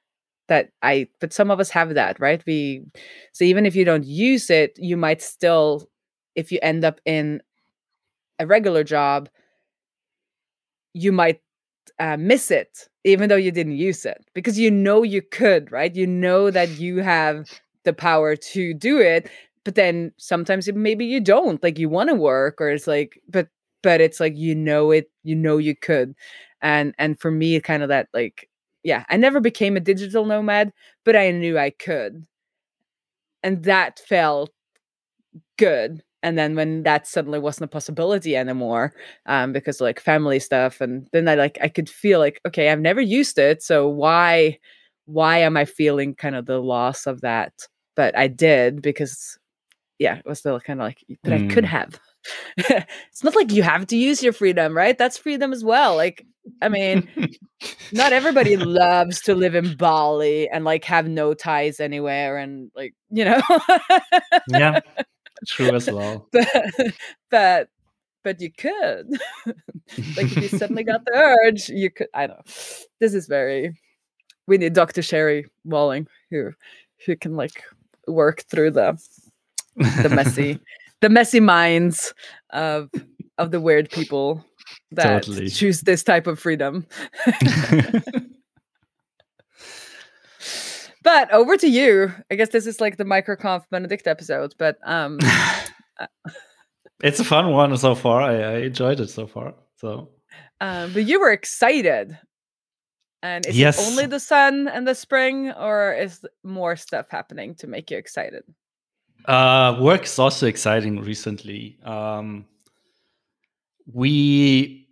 [0.48, 2.42] that I but some of us have that, right?
[2.46, 2.84] We
[3.32, 5.88] so even if you don't use it, you might still
[6.34, 7.42] if you end up in
[8.38, 9.28] a regular job,
[10.92, 11.40] you might
[11.98, 15.94] uh, miss it even though you didn't use it because you know you could right?
[15.96, 17.46] You know that you have
[17.84, 19.30] the power to do it
[19.64, 23.20] but then sometimes it, maybe you don't like you want to work or it's like
[23.28, 23.48] but
[23.82, 26.14] but it's like you know it you know you could.
[26.62, 28.48] And and for me kind of that like
[28.84, 30.72] yeah i never became a digital nomad
[31.04, 32.26] but i knew i could.
[33.42, 34.50] And that felt
[35.58, 38.92] good and then when that suddenly wasn't a possibility anymore
[39.26, 42.80] um, because like family stuff and then i like i could feel like okay i've
[42.80, 44.58] never used it so why
[45.06, 47.52] why am i feeling kind of the loss of that
[47.94, 49.38] but i did because
[49.98, 51.50] yeah it was still kind of like but mm.
[51.50, 51.68] i could mm.
[51.68, 51.98] have
[52.56, 54.96] it's not like you have to use your freedom, right?
[54.96, 55.96] That's freedom as well.
[55.96, 56.24] Like,
[56.62, 57.08] I mean,
[57.92, 62.94] not everybody loves to live in Bali and like have no ties anywhere and like,
[63.10, 63.40] you know.
[64.48, 64.80] yeah,
[65.46, 66.28] true as well.
[66.32, 66.92] But,
[67.30, 67.68] but
[68.24, 69.08] but you could.
[70.16, 72.52] like if you suddenly got the urge, you could I don't know.
[73.00, 73.78] This is very
[74.46, 75.02] we need Dr.
[75.02, 76.50] Sherry Walling who
[77.04, 77.62] who can like
[78.08, 78.98] work through the
[79.76, 80.58] the messy
[81.00, 82.12] the messy minds
[82.50, 82.90] of
[83.38, 84.44] of the weird people
[84.92, 85.48] that totally.
[85.48, 86.86] choose this type of freedom.
[91.06, 92.12] But over to you.
[92.32, 95.20] I guess this is like the microconf Benedict episode, but um
[96.00, 96.06] uh,
[97.00, 98.22] it's a fun one so far.
[98.22, 99.54] I, I enjoyed it so far.
[99.76, 100.08] So
[100.60, 102.18] um, but you were excited.
[103.22, 103.78] And is yes.
[103.78, 107.98] it only the sun and the spring, or is more stuff happening to make you
[107.98, 108.42] excited?
[109.26, 111.78] Uh, work is also exciting recently.
[111.84, 112.46] Um,
[113.92, 114.88] we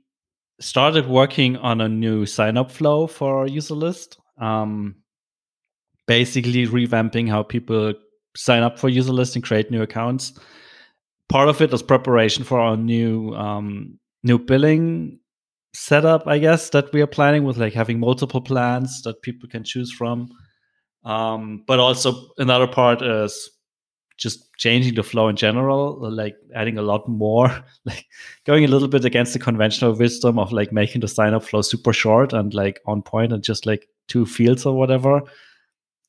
[0.60, 4.16] started working on a new sign up flow for our Userlist.
[4.38, 4.94] Um,
[6.06, 7.94] basically, revamping how people
[8.36, 10.38] sign up for Userlist and create new accounts.
[11.28, 15.20] Part of it was preparation for our new um, new billing
[15.74, 19.64] setup, I guess, that we are planning with like having multiple plans that people can
[19.64, 20.28] choose from.
[21.04, 23.50] Um, but also another part is
[24.16, 27.50] just changing the flow in general, like adding a lot more,
[27.84, 28.06] like
[28.46, 31.62] going a little bit against the conventional wisdom of like making the sign up flow
[31.62, 35.20] super short and like on point and just like two fields or whatever.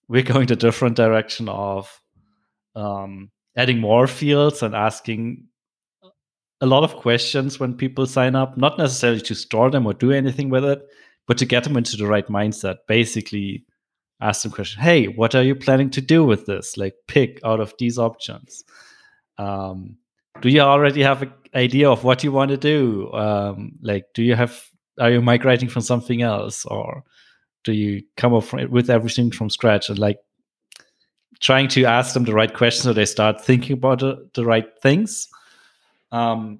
[0.07, 2.01] We're going the different direction of
[2.75, 5.45] um, adding more fields and asking
[6.61, 10.11] a lot of questions when people sign up, not necessarily to store them or do
[10.11, 10.81] anything with it,
[11.27, 12.77] but to get them into the right mindset.
[12.87, 13.65] Basically,
[14.21, 16.77] ask them question hey what are you planning to do with this?
[16.77, 18.63] Like pick out of these options.
[19.37, 19.97] Um,
[20.41, 23.11] do you already have an idea of what you want to do?
[23.13, 24.65] Um, like do you have
[24.99, 27.03] are you migrating from something else or
[27.65, 30.19] do you come up with everything from scratch and like
[31.41, 34.67] trying to ask them the right questions so they start thinking about the, the right
[34.81, 35.27] things
[36.13, 36.59] um,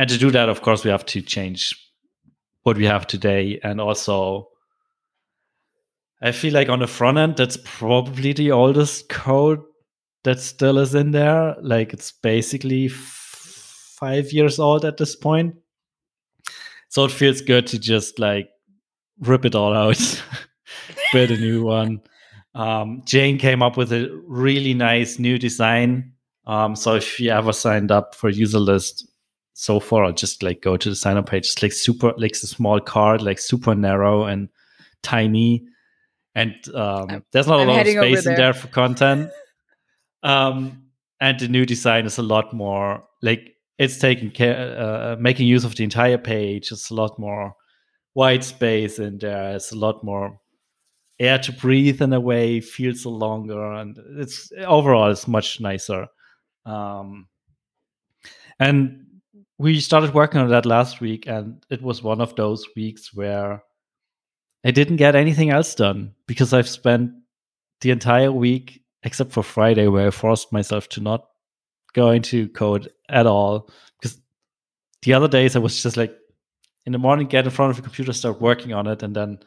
[0.00, 1.72] and to do that of course we have to change
[2.64, 4.48] what we have today and also
[6.24, 9.60] I feel like on the front end, that's probably the oldest code
[10.22, 11.54] that still is in there.
[11.60, 15.54] Like it's basically five years old at this point.
[16.88, 18.48] So it feels good to just like
[19.20, 20.22] rip it all out,
[21.12, 22.00] build a new one.
[22.54, 26.12] Um, Jane came up with a really nice new design.
[26.46, 29.04] Um, so if you ever signed up for Userlist
[29.54, 31.46] so far, I'll just like go to the sign up page.
[31.46, 34.48] It's like super, like a small card, like super narrow and
[35.02, 35.66] tiny
[36.34, 38.32] and um, there's not I'm a lot of space there.
[38.32, 39.30] in there for content.
[40.22, 40.84] Um,
[41.20, 45.66] and the new design is a lot more like it's taking care, uh, making use
[45.66, 46.72] of the entire page.
[46.72, 47.54] It's a lot more
[48.14, 50.40] white space in there's a lot more
[51.20, 52.60] air to breathe in a way.
[52.60, 56.06] Feels longer, and it's overall it's much nicer.
[56.64, 57.28] Um,
[58.58, 59.04] and
[59.58, 63.62] we started working on that last week, and it was one of those weeks where
[64.64, 67.12] I didn't get anything else done because I've spent
[67.80, 71.26] the entire week, except for Friday, where I forced myself to not
[71.92, 73.68] go into code at all.
[74.00, 74.18] Because
[75.02, 76.16] the other days I was just like,
[76.86, 79.38] in the morning, get in front of the computer, start working on it, and then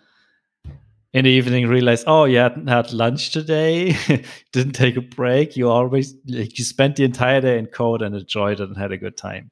[1.13, 3.95] in the evening realize, oh, you hadn't had lunch today,
[4.51, 5.55] didn't take a break.
[5.55, 8.91] You always like you spent the entire day in code and enjoyed it and had
[8.91, 9.51] a good time.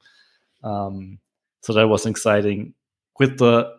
[0.63, 1.19] Um,
[1.61, 2.73] so that was exciting.
[3.19, 3.71] With the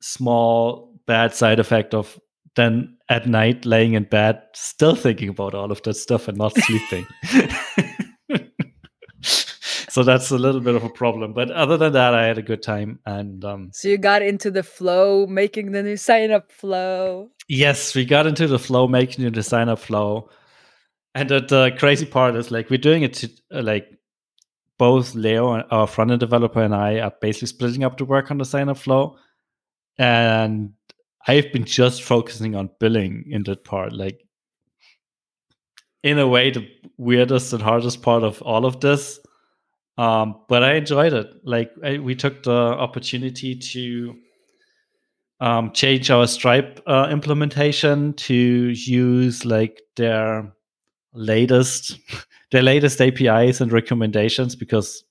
[0.00, 2.18] small bad side effect of
[2.56, 6.54] then at night laying in bed still thinking about all of that stuff and not
[6.58, 7.06] sleeping.
[9.94, 11.34] so that's a little bit of a problem.
[11.34, 12.98] But other than that, I had a good time.
[13.06, 17.30] And um, so you got into the flow, making the new sign up flow.
[17.46, 20.30] Yes, we got into the flow, making the sign up flow.
[21.14, 23.86] And the, the crazy part is like we're doing it to, uh, like
[24.78, 28.38] both Leo, our front end developer, and I are basically splitting up the work on
[28.38, 29.16] the sign up flow.
[29.96, 30.72] And
[31.24, 33.92] I've been just focusing on billing in that part.
[33.92, 34.26] Like,
[36.02, 36.68] in a way, the
[36.98, 39.20] weirdest and hardest part of all of this.
[39.96, 41.28] Um, but I enjoyed it.
[41.44, 44.14] Like, I, we took the opportunity to
[45.40, 50.52] um, change our Stripe uh, implementation to use like their
[51.12, 51.98] latest
[52.50, 55.04] their latest APIs and recommendations because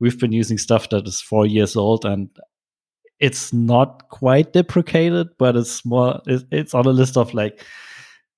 [0.00, 2.28] we've been using stuff that is four years old and
[3.18, 7.64] it's not quite deprecated, but it's more it's on a list of like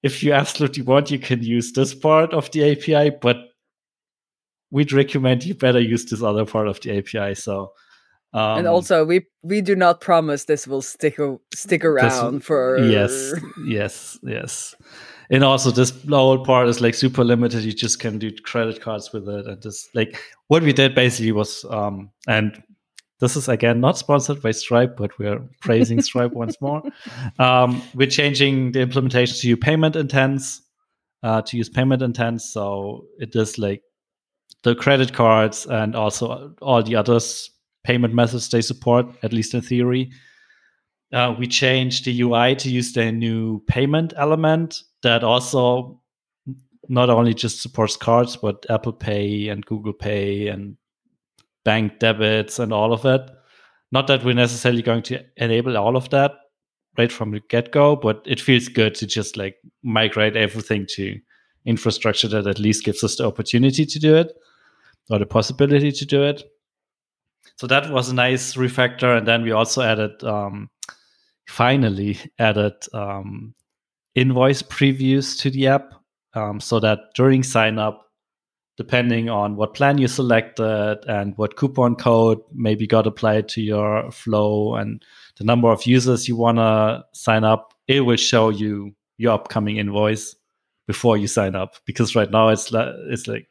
[0.02, 3.38] if you absolutely want, you can use this part of the API, but
[4.74, 7.36] we'd recommend you better use this other part of the API.
[7.36, 7.72] So
[8.34, 11.16] um, and also, we we do not promise this will stick
[11.54, 12.78] stick around this, for.
[12.78, 13.32] Yes,
[13.64, 14.74] yes, yes.
[15.30, 17.62] And also, this whole part is like super limited.
[17.62, 21.30] You just can do credit cards with it, and just like what we did basically
[21.30, 22.60] was, um, and
[23.20, 26.82] this is again not sponsored by Stripe, but we're praising Stripe once more.
[27.38, 30.60] Um, we're changing the implementation to use payment intents,
[31.22, 32.52] uh, to use payment intents.
[32.52, 33.82] So it is like
[34.64, 37.50] the credit cards and also all the others
[37.84, 40.10] payment methods they support, at least in theory.
[41.12, 46.00] Uh, we changed the UI to use the new payment element that also
[46.88, 50.76] not only just supports cards, but Apple Pay and Google Pay and
[51.64, 53.20] bank debits and all of it.
[53.92, 56.32] Not that we're necessarily going to enable all of that
[56.98, 61.18] right from the get go, but it feels good to just like migrate everything to
[61.66, 64.32] infrastructure that at least gives us the opportunity to do it
[65.10, 66.42] or the possibility to do it.
[67.56, 69.18] So that was a nice refactor.
[69.18, 70.70] And then we also added, um,
[71.46, 73.54] finally added um,
[74.14, 75.94] invoice previews to the app
[76.34, 78.00] um, so that during sign up,
[78.76, 84.10] depending on what plan you selected and what coupon code maybe got applied to your
[84.10, 85.04] flow and
[85.36, 89.76] the number of users you want to sign up, it will show you your upcoming
[89.76, 90.34] invoice
[90.88, 91.76] before you sign up.
[91.84, 93.46] Because right now it's like it's like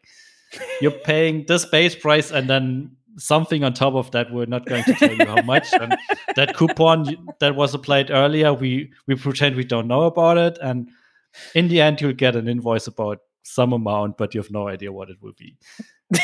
[0.82, 4.84] you're paying this base price and then something on top of that we're not going
[4.84, 5.68] to tell you how much.
[5.74, 5.96] And
[6.36, 10.58] that coupon that was applied earlier we we pretend we don't know about it.
[10.62, 10.90] And
[11.54, 14.92] in the end you'll get an invoice about some amount but you have no idea
[14.92, 15.58] what it will be.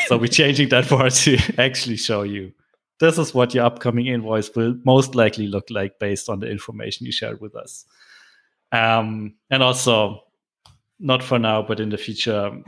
[0.06, 2.52] So we're changing that part to actually show you.
[2.98, 7.06] This is what your upcoming invoice will most likely look like based on the information
[7.06, 7.86] you shared with us.
[8.72, 10.22] Um, and also
[10.98, 12.62] not for now but in the future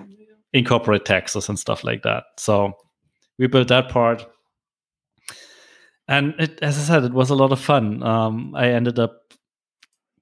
[0.53, 2.25] incorporate taxes and stuff like that.
[2.39, 2.73] So
[3.39, 4.27] we built that part.
[6.09, 8.03] And it, as i said it was a lot of fun.
[8.03, 9.35] Um, i ended up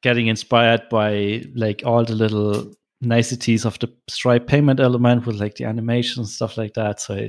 [0.03, 5.57] getting inspired by like all the little niceties of the stripe payment element with like
[5.57, 7.01] the animations and stuff like that.
[7.01, 7.29] So i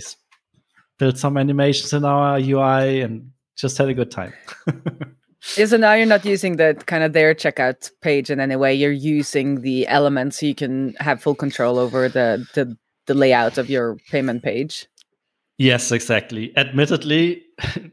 [0.99, 4.33] built some animations in our ui and just had a good time.
[5.57, 8.75] Yeah, so now you're not using the kind of their checkout page in any way.
[8.75, 12.77] You're using the elements so you can have full control over the the,
[13.07, 14.87] the layout of your payment page.
[15.57, 16.55] Yes, exactly.
[16.57, 17.43] Admittedly,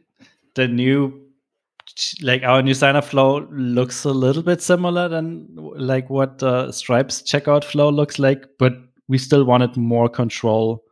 [0.55, 1.29] the new
[2.23, 6.71] like our new sign up flow looks a little bit similar than like what uh,
[6.71, 8.75] Stripe's checkout flow looks like, but
[9.09, 10.85] we still wanted more control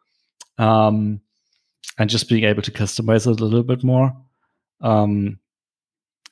[0.59, 1.21] um,
[1.99, 4.13] and just being able to customize it a little bit more.
[4.81, 5.39] Um,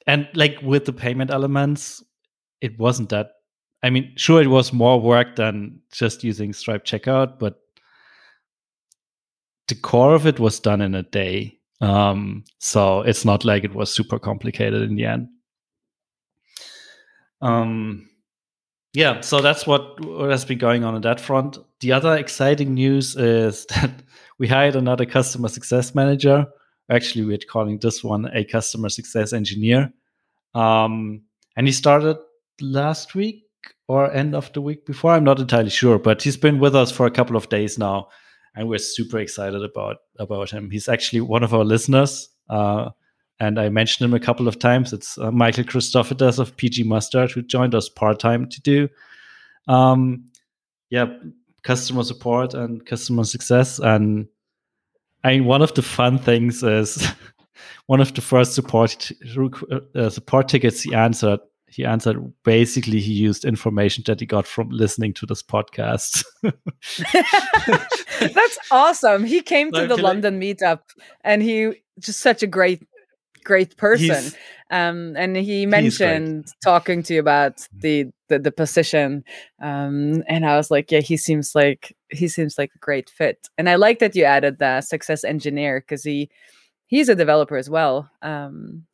[0.07, 2.03] and like with the payment elements,
[2.61, 3.33] it wasn't that.
[3.83, 7.61] I mean, sure, it was more work than just using Stripe checkout, but
[9.69, 11.59] the core of it was done in a day.
[11.81, 15.29] Um, so it's not like it was super complicated in the end.
[17.41, 18.09] Um,
[18.95, 21.59] yeah, so that's what, what has been going on on that front.
[21.81, 23.91] The other exciting news is that
[24.39, 26.47] we hired another customer success manager.
[26.91, 29.93] Actually, we're calling this one a customer success engineer.
[30.55, 31.23] Um,
[31.57, 32.19] and he started
[32.61, 33.45] last week
[33.89, 35.13] or end of the week before.
[35.13, 38.09] I'm not entirely sure, but he's been with us for a couple of days now
[38.55, 40.71] and we're super excited about about him.
[40.71, 42.91] He's actually one of our listeners, uh,
[43.41, 44.93] and I mentioned him a couple of times.
[44.93, 48.89] It's uh, Michael Christofides of PG Mustard who joined us part time to do,
[49.69, 50.25] um,
[50.91, 51.07] yeah,
[51.63, 53.79] customer support and customer success.
[53.79, 54.29] And
[55.25, 57.07] I mean, one of the fun things is
[57.87, 59.11] one of the first support
[59.95, 61.41] uh, support tickets he answered
[61.75, 66.25] he answered basically he used information that he got from listening to this podcast.
[68.21, 69.25] That's awesome.
[69.25, 70.81] He came to the London like, meetup
[71.23, 72.87] and he just such a great
[73.43, 74.33] great person.
[74.71, 77.81] Um, and he mentioned talking to you about mm-hmm.
[77.81, 79.25] the the, the position.
[79.61, 83.49] Um, and I was like, yeah, he seems like he seems like a great fit.
[83.59, 86.31] And I like that you added the success engineer because he
[86.87, 88.09] he's a developer as well.
[88.23, 88.87] Um,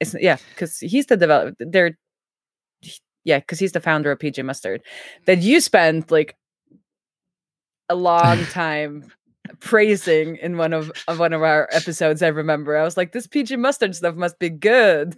[0.00, 1.56] it's yeah, because he's the developer.
[1.58, 1.96] They're
[3.24, 4.82] yeah, because he's the founder of PG Mustard.
[5.26, 5.48] That mm-hmm.
[5.48, 6.36] you spent like
[7.88, 9.10] a long time
[9.60, 12.22] praising in one of, of one of our episodes.
[12.22, 15.16] I remember I was like, "This PG Mustard stuff must be good."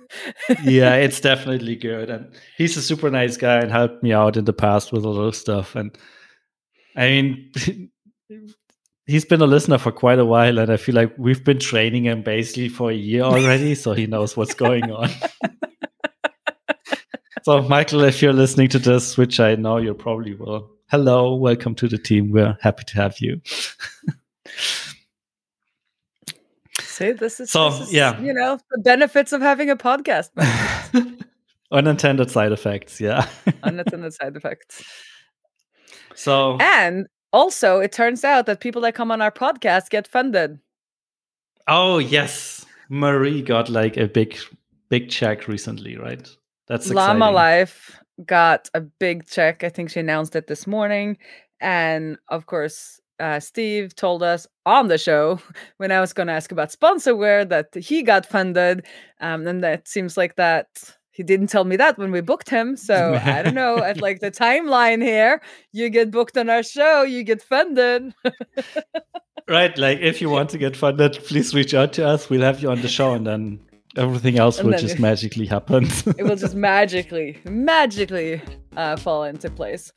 [0.64, 4.44] yeah, it's definitely good, and he's a super nice guy and helped me out in
[4.44, 5.76] the past with a lot of stuff.
[5.76, 5.96] And
[6.96, 7.52] I mean.
[9.11, 12.04] he's been a listener for quite a while and i feel like we've been training
[12.04, 15.11] him basically for a year already so he knows what's going on
[17.42, 21.74] so michael if you're listening to this which i know you probably will hello welcome
[21.74, 23.40] to the team we're happy to have you
[27.00, 28.20] See, this is So, this is, yeah.
[28.20, 30.28] you know, the benefits of having a podcast.
[31.72, 33.26] Unintended side effects, yeah.
[33.62, 34.84] Unintended side effects.
[36.14, 40.58] So And also, it turns out that people that come on our podcast get funded.
[41.68, 44.36] Oh yes, Marie got like a big,
[44.88, 46.28] big check recently, right?
[46.66, 47.30] That's Llama.
[47.30, 49.64] Life got a big check.
[49.64, 51.16] I think she announced it this morning.
[51.60, 55.40] And of course, uh, Steve told us on the show
[55.76, 58.86] when I was going to ask about sponsorware that he got funded.
[59.20, 62.78] Um, and that seems like that he didn't tell me that when we booked him.
[62.78, 63.76] So I don't know.
[63.76, 68.14] At like the timeline here, you get booked on our show, you get funded.
[69.48, 72.30] Right, like if you want to get funded, please reach out to us.
[72.30, 73.58] We'll have you on the show, and then
[73.96, 75.88] everything else And will just magically happen.
[76.18, 78.40] it will just magically, magically
[78.76, 79.92] uh, fall into place.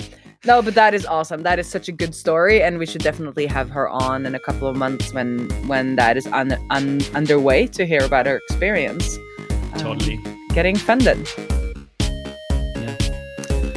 [0.46, 1.44] No, but that is awesome.
[1.44, 4.40] That is such a good story, and we should definitely have her on in a
[4.40, 9.06] couple of months when when that is un, un, underway to hear about her experience.
[9.74, 10.20] um, totally.
[10.54, 11.28] Getting funded.
[12.76, 12.98] Yeah.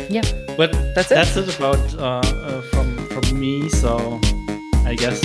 [0.08, 0.22] Yeah,
[0.56, 1.16] But That's it.
[1.16, 3.68] That's it about uh, uh, from from me.
[3.68, 4.20] So
[4.84, 5.20] I guess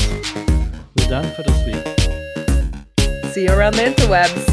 [0.95, 1.85] we're done for this week.
[3.33, 4.45] see you around the interwebs.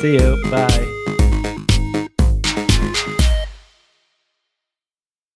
[0.00, 0.50] See you.
[0.50, 1.01] Bye.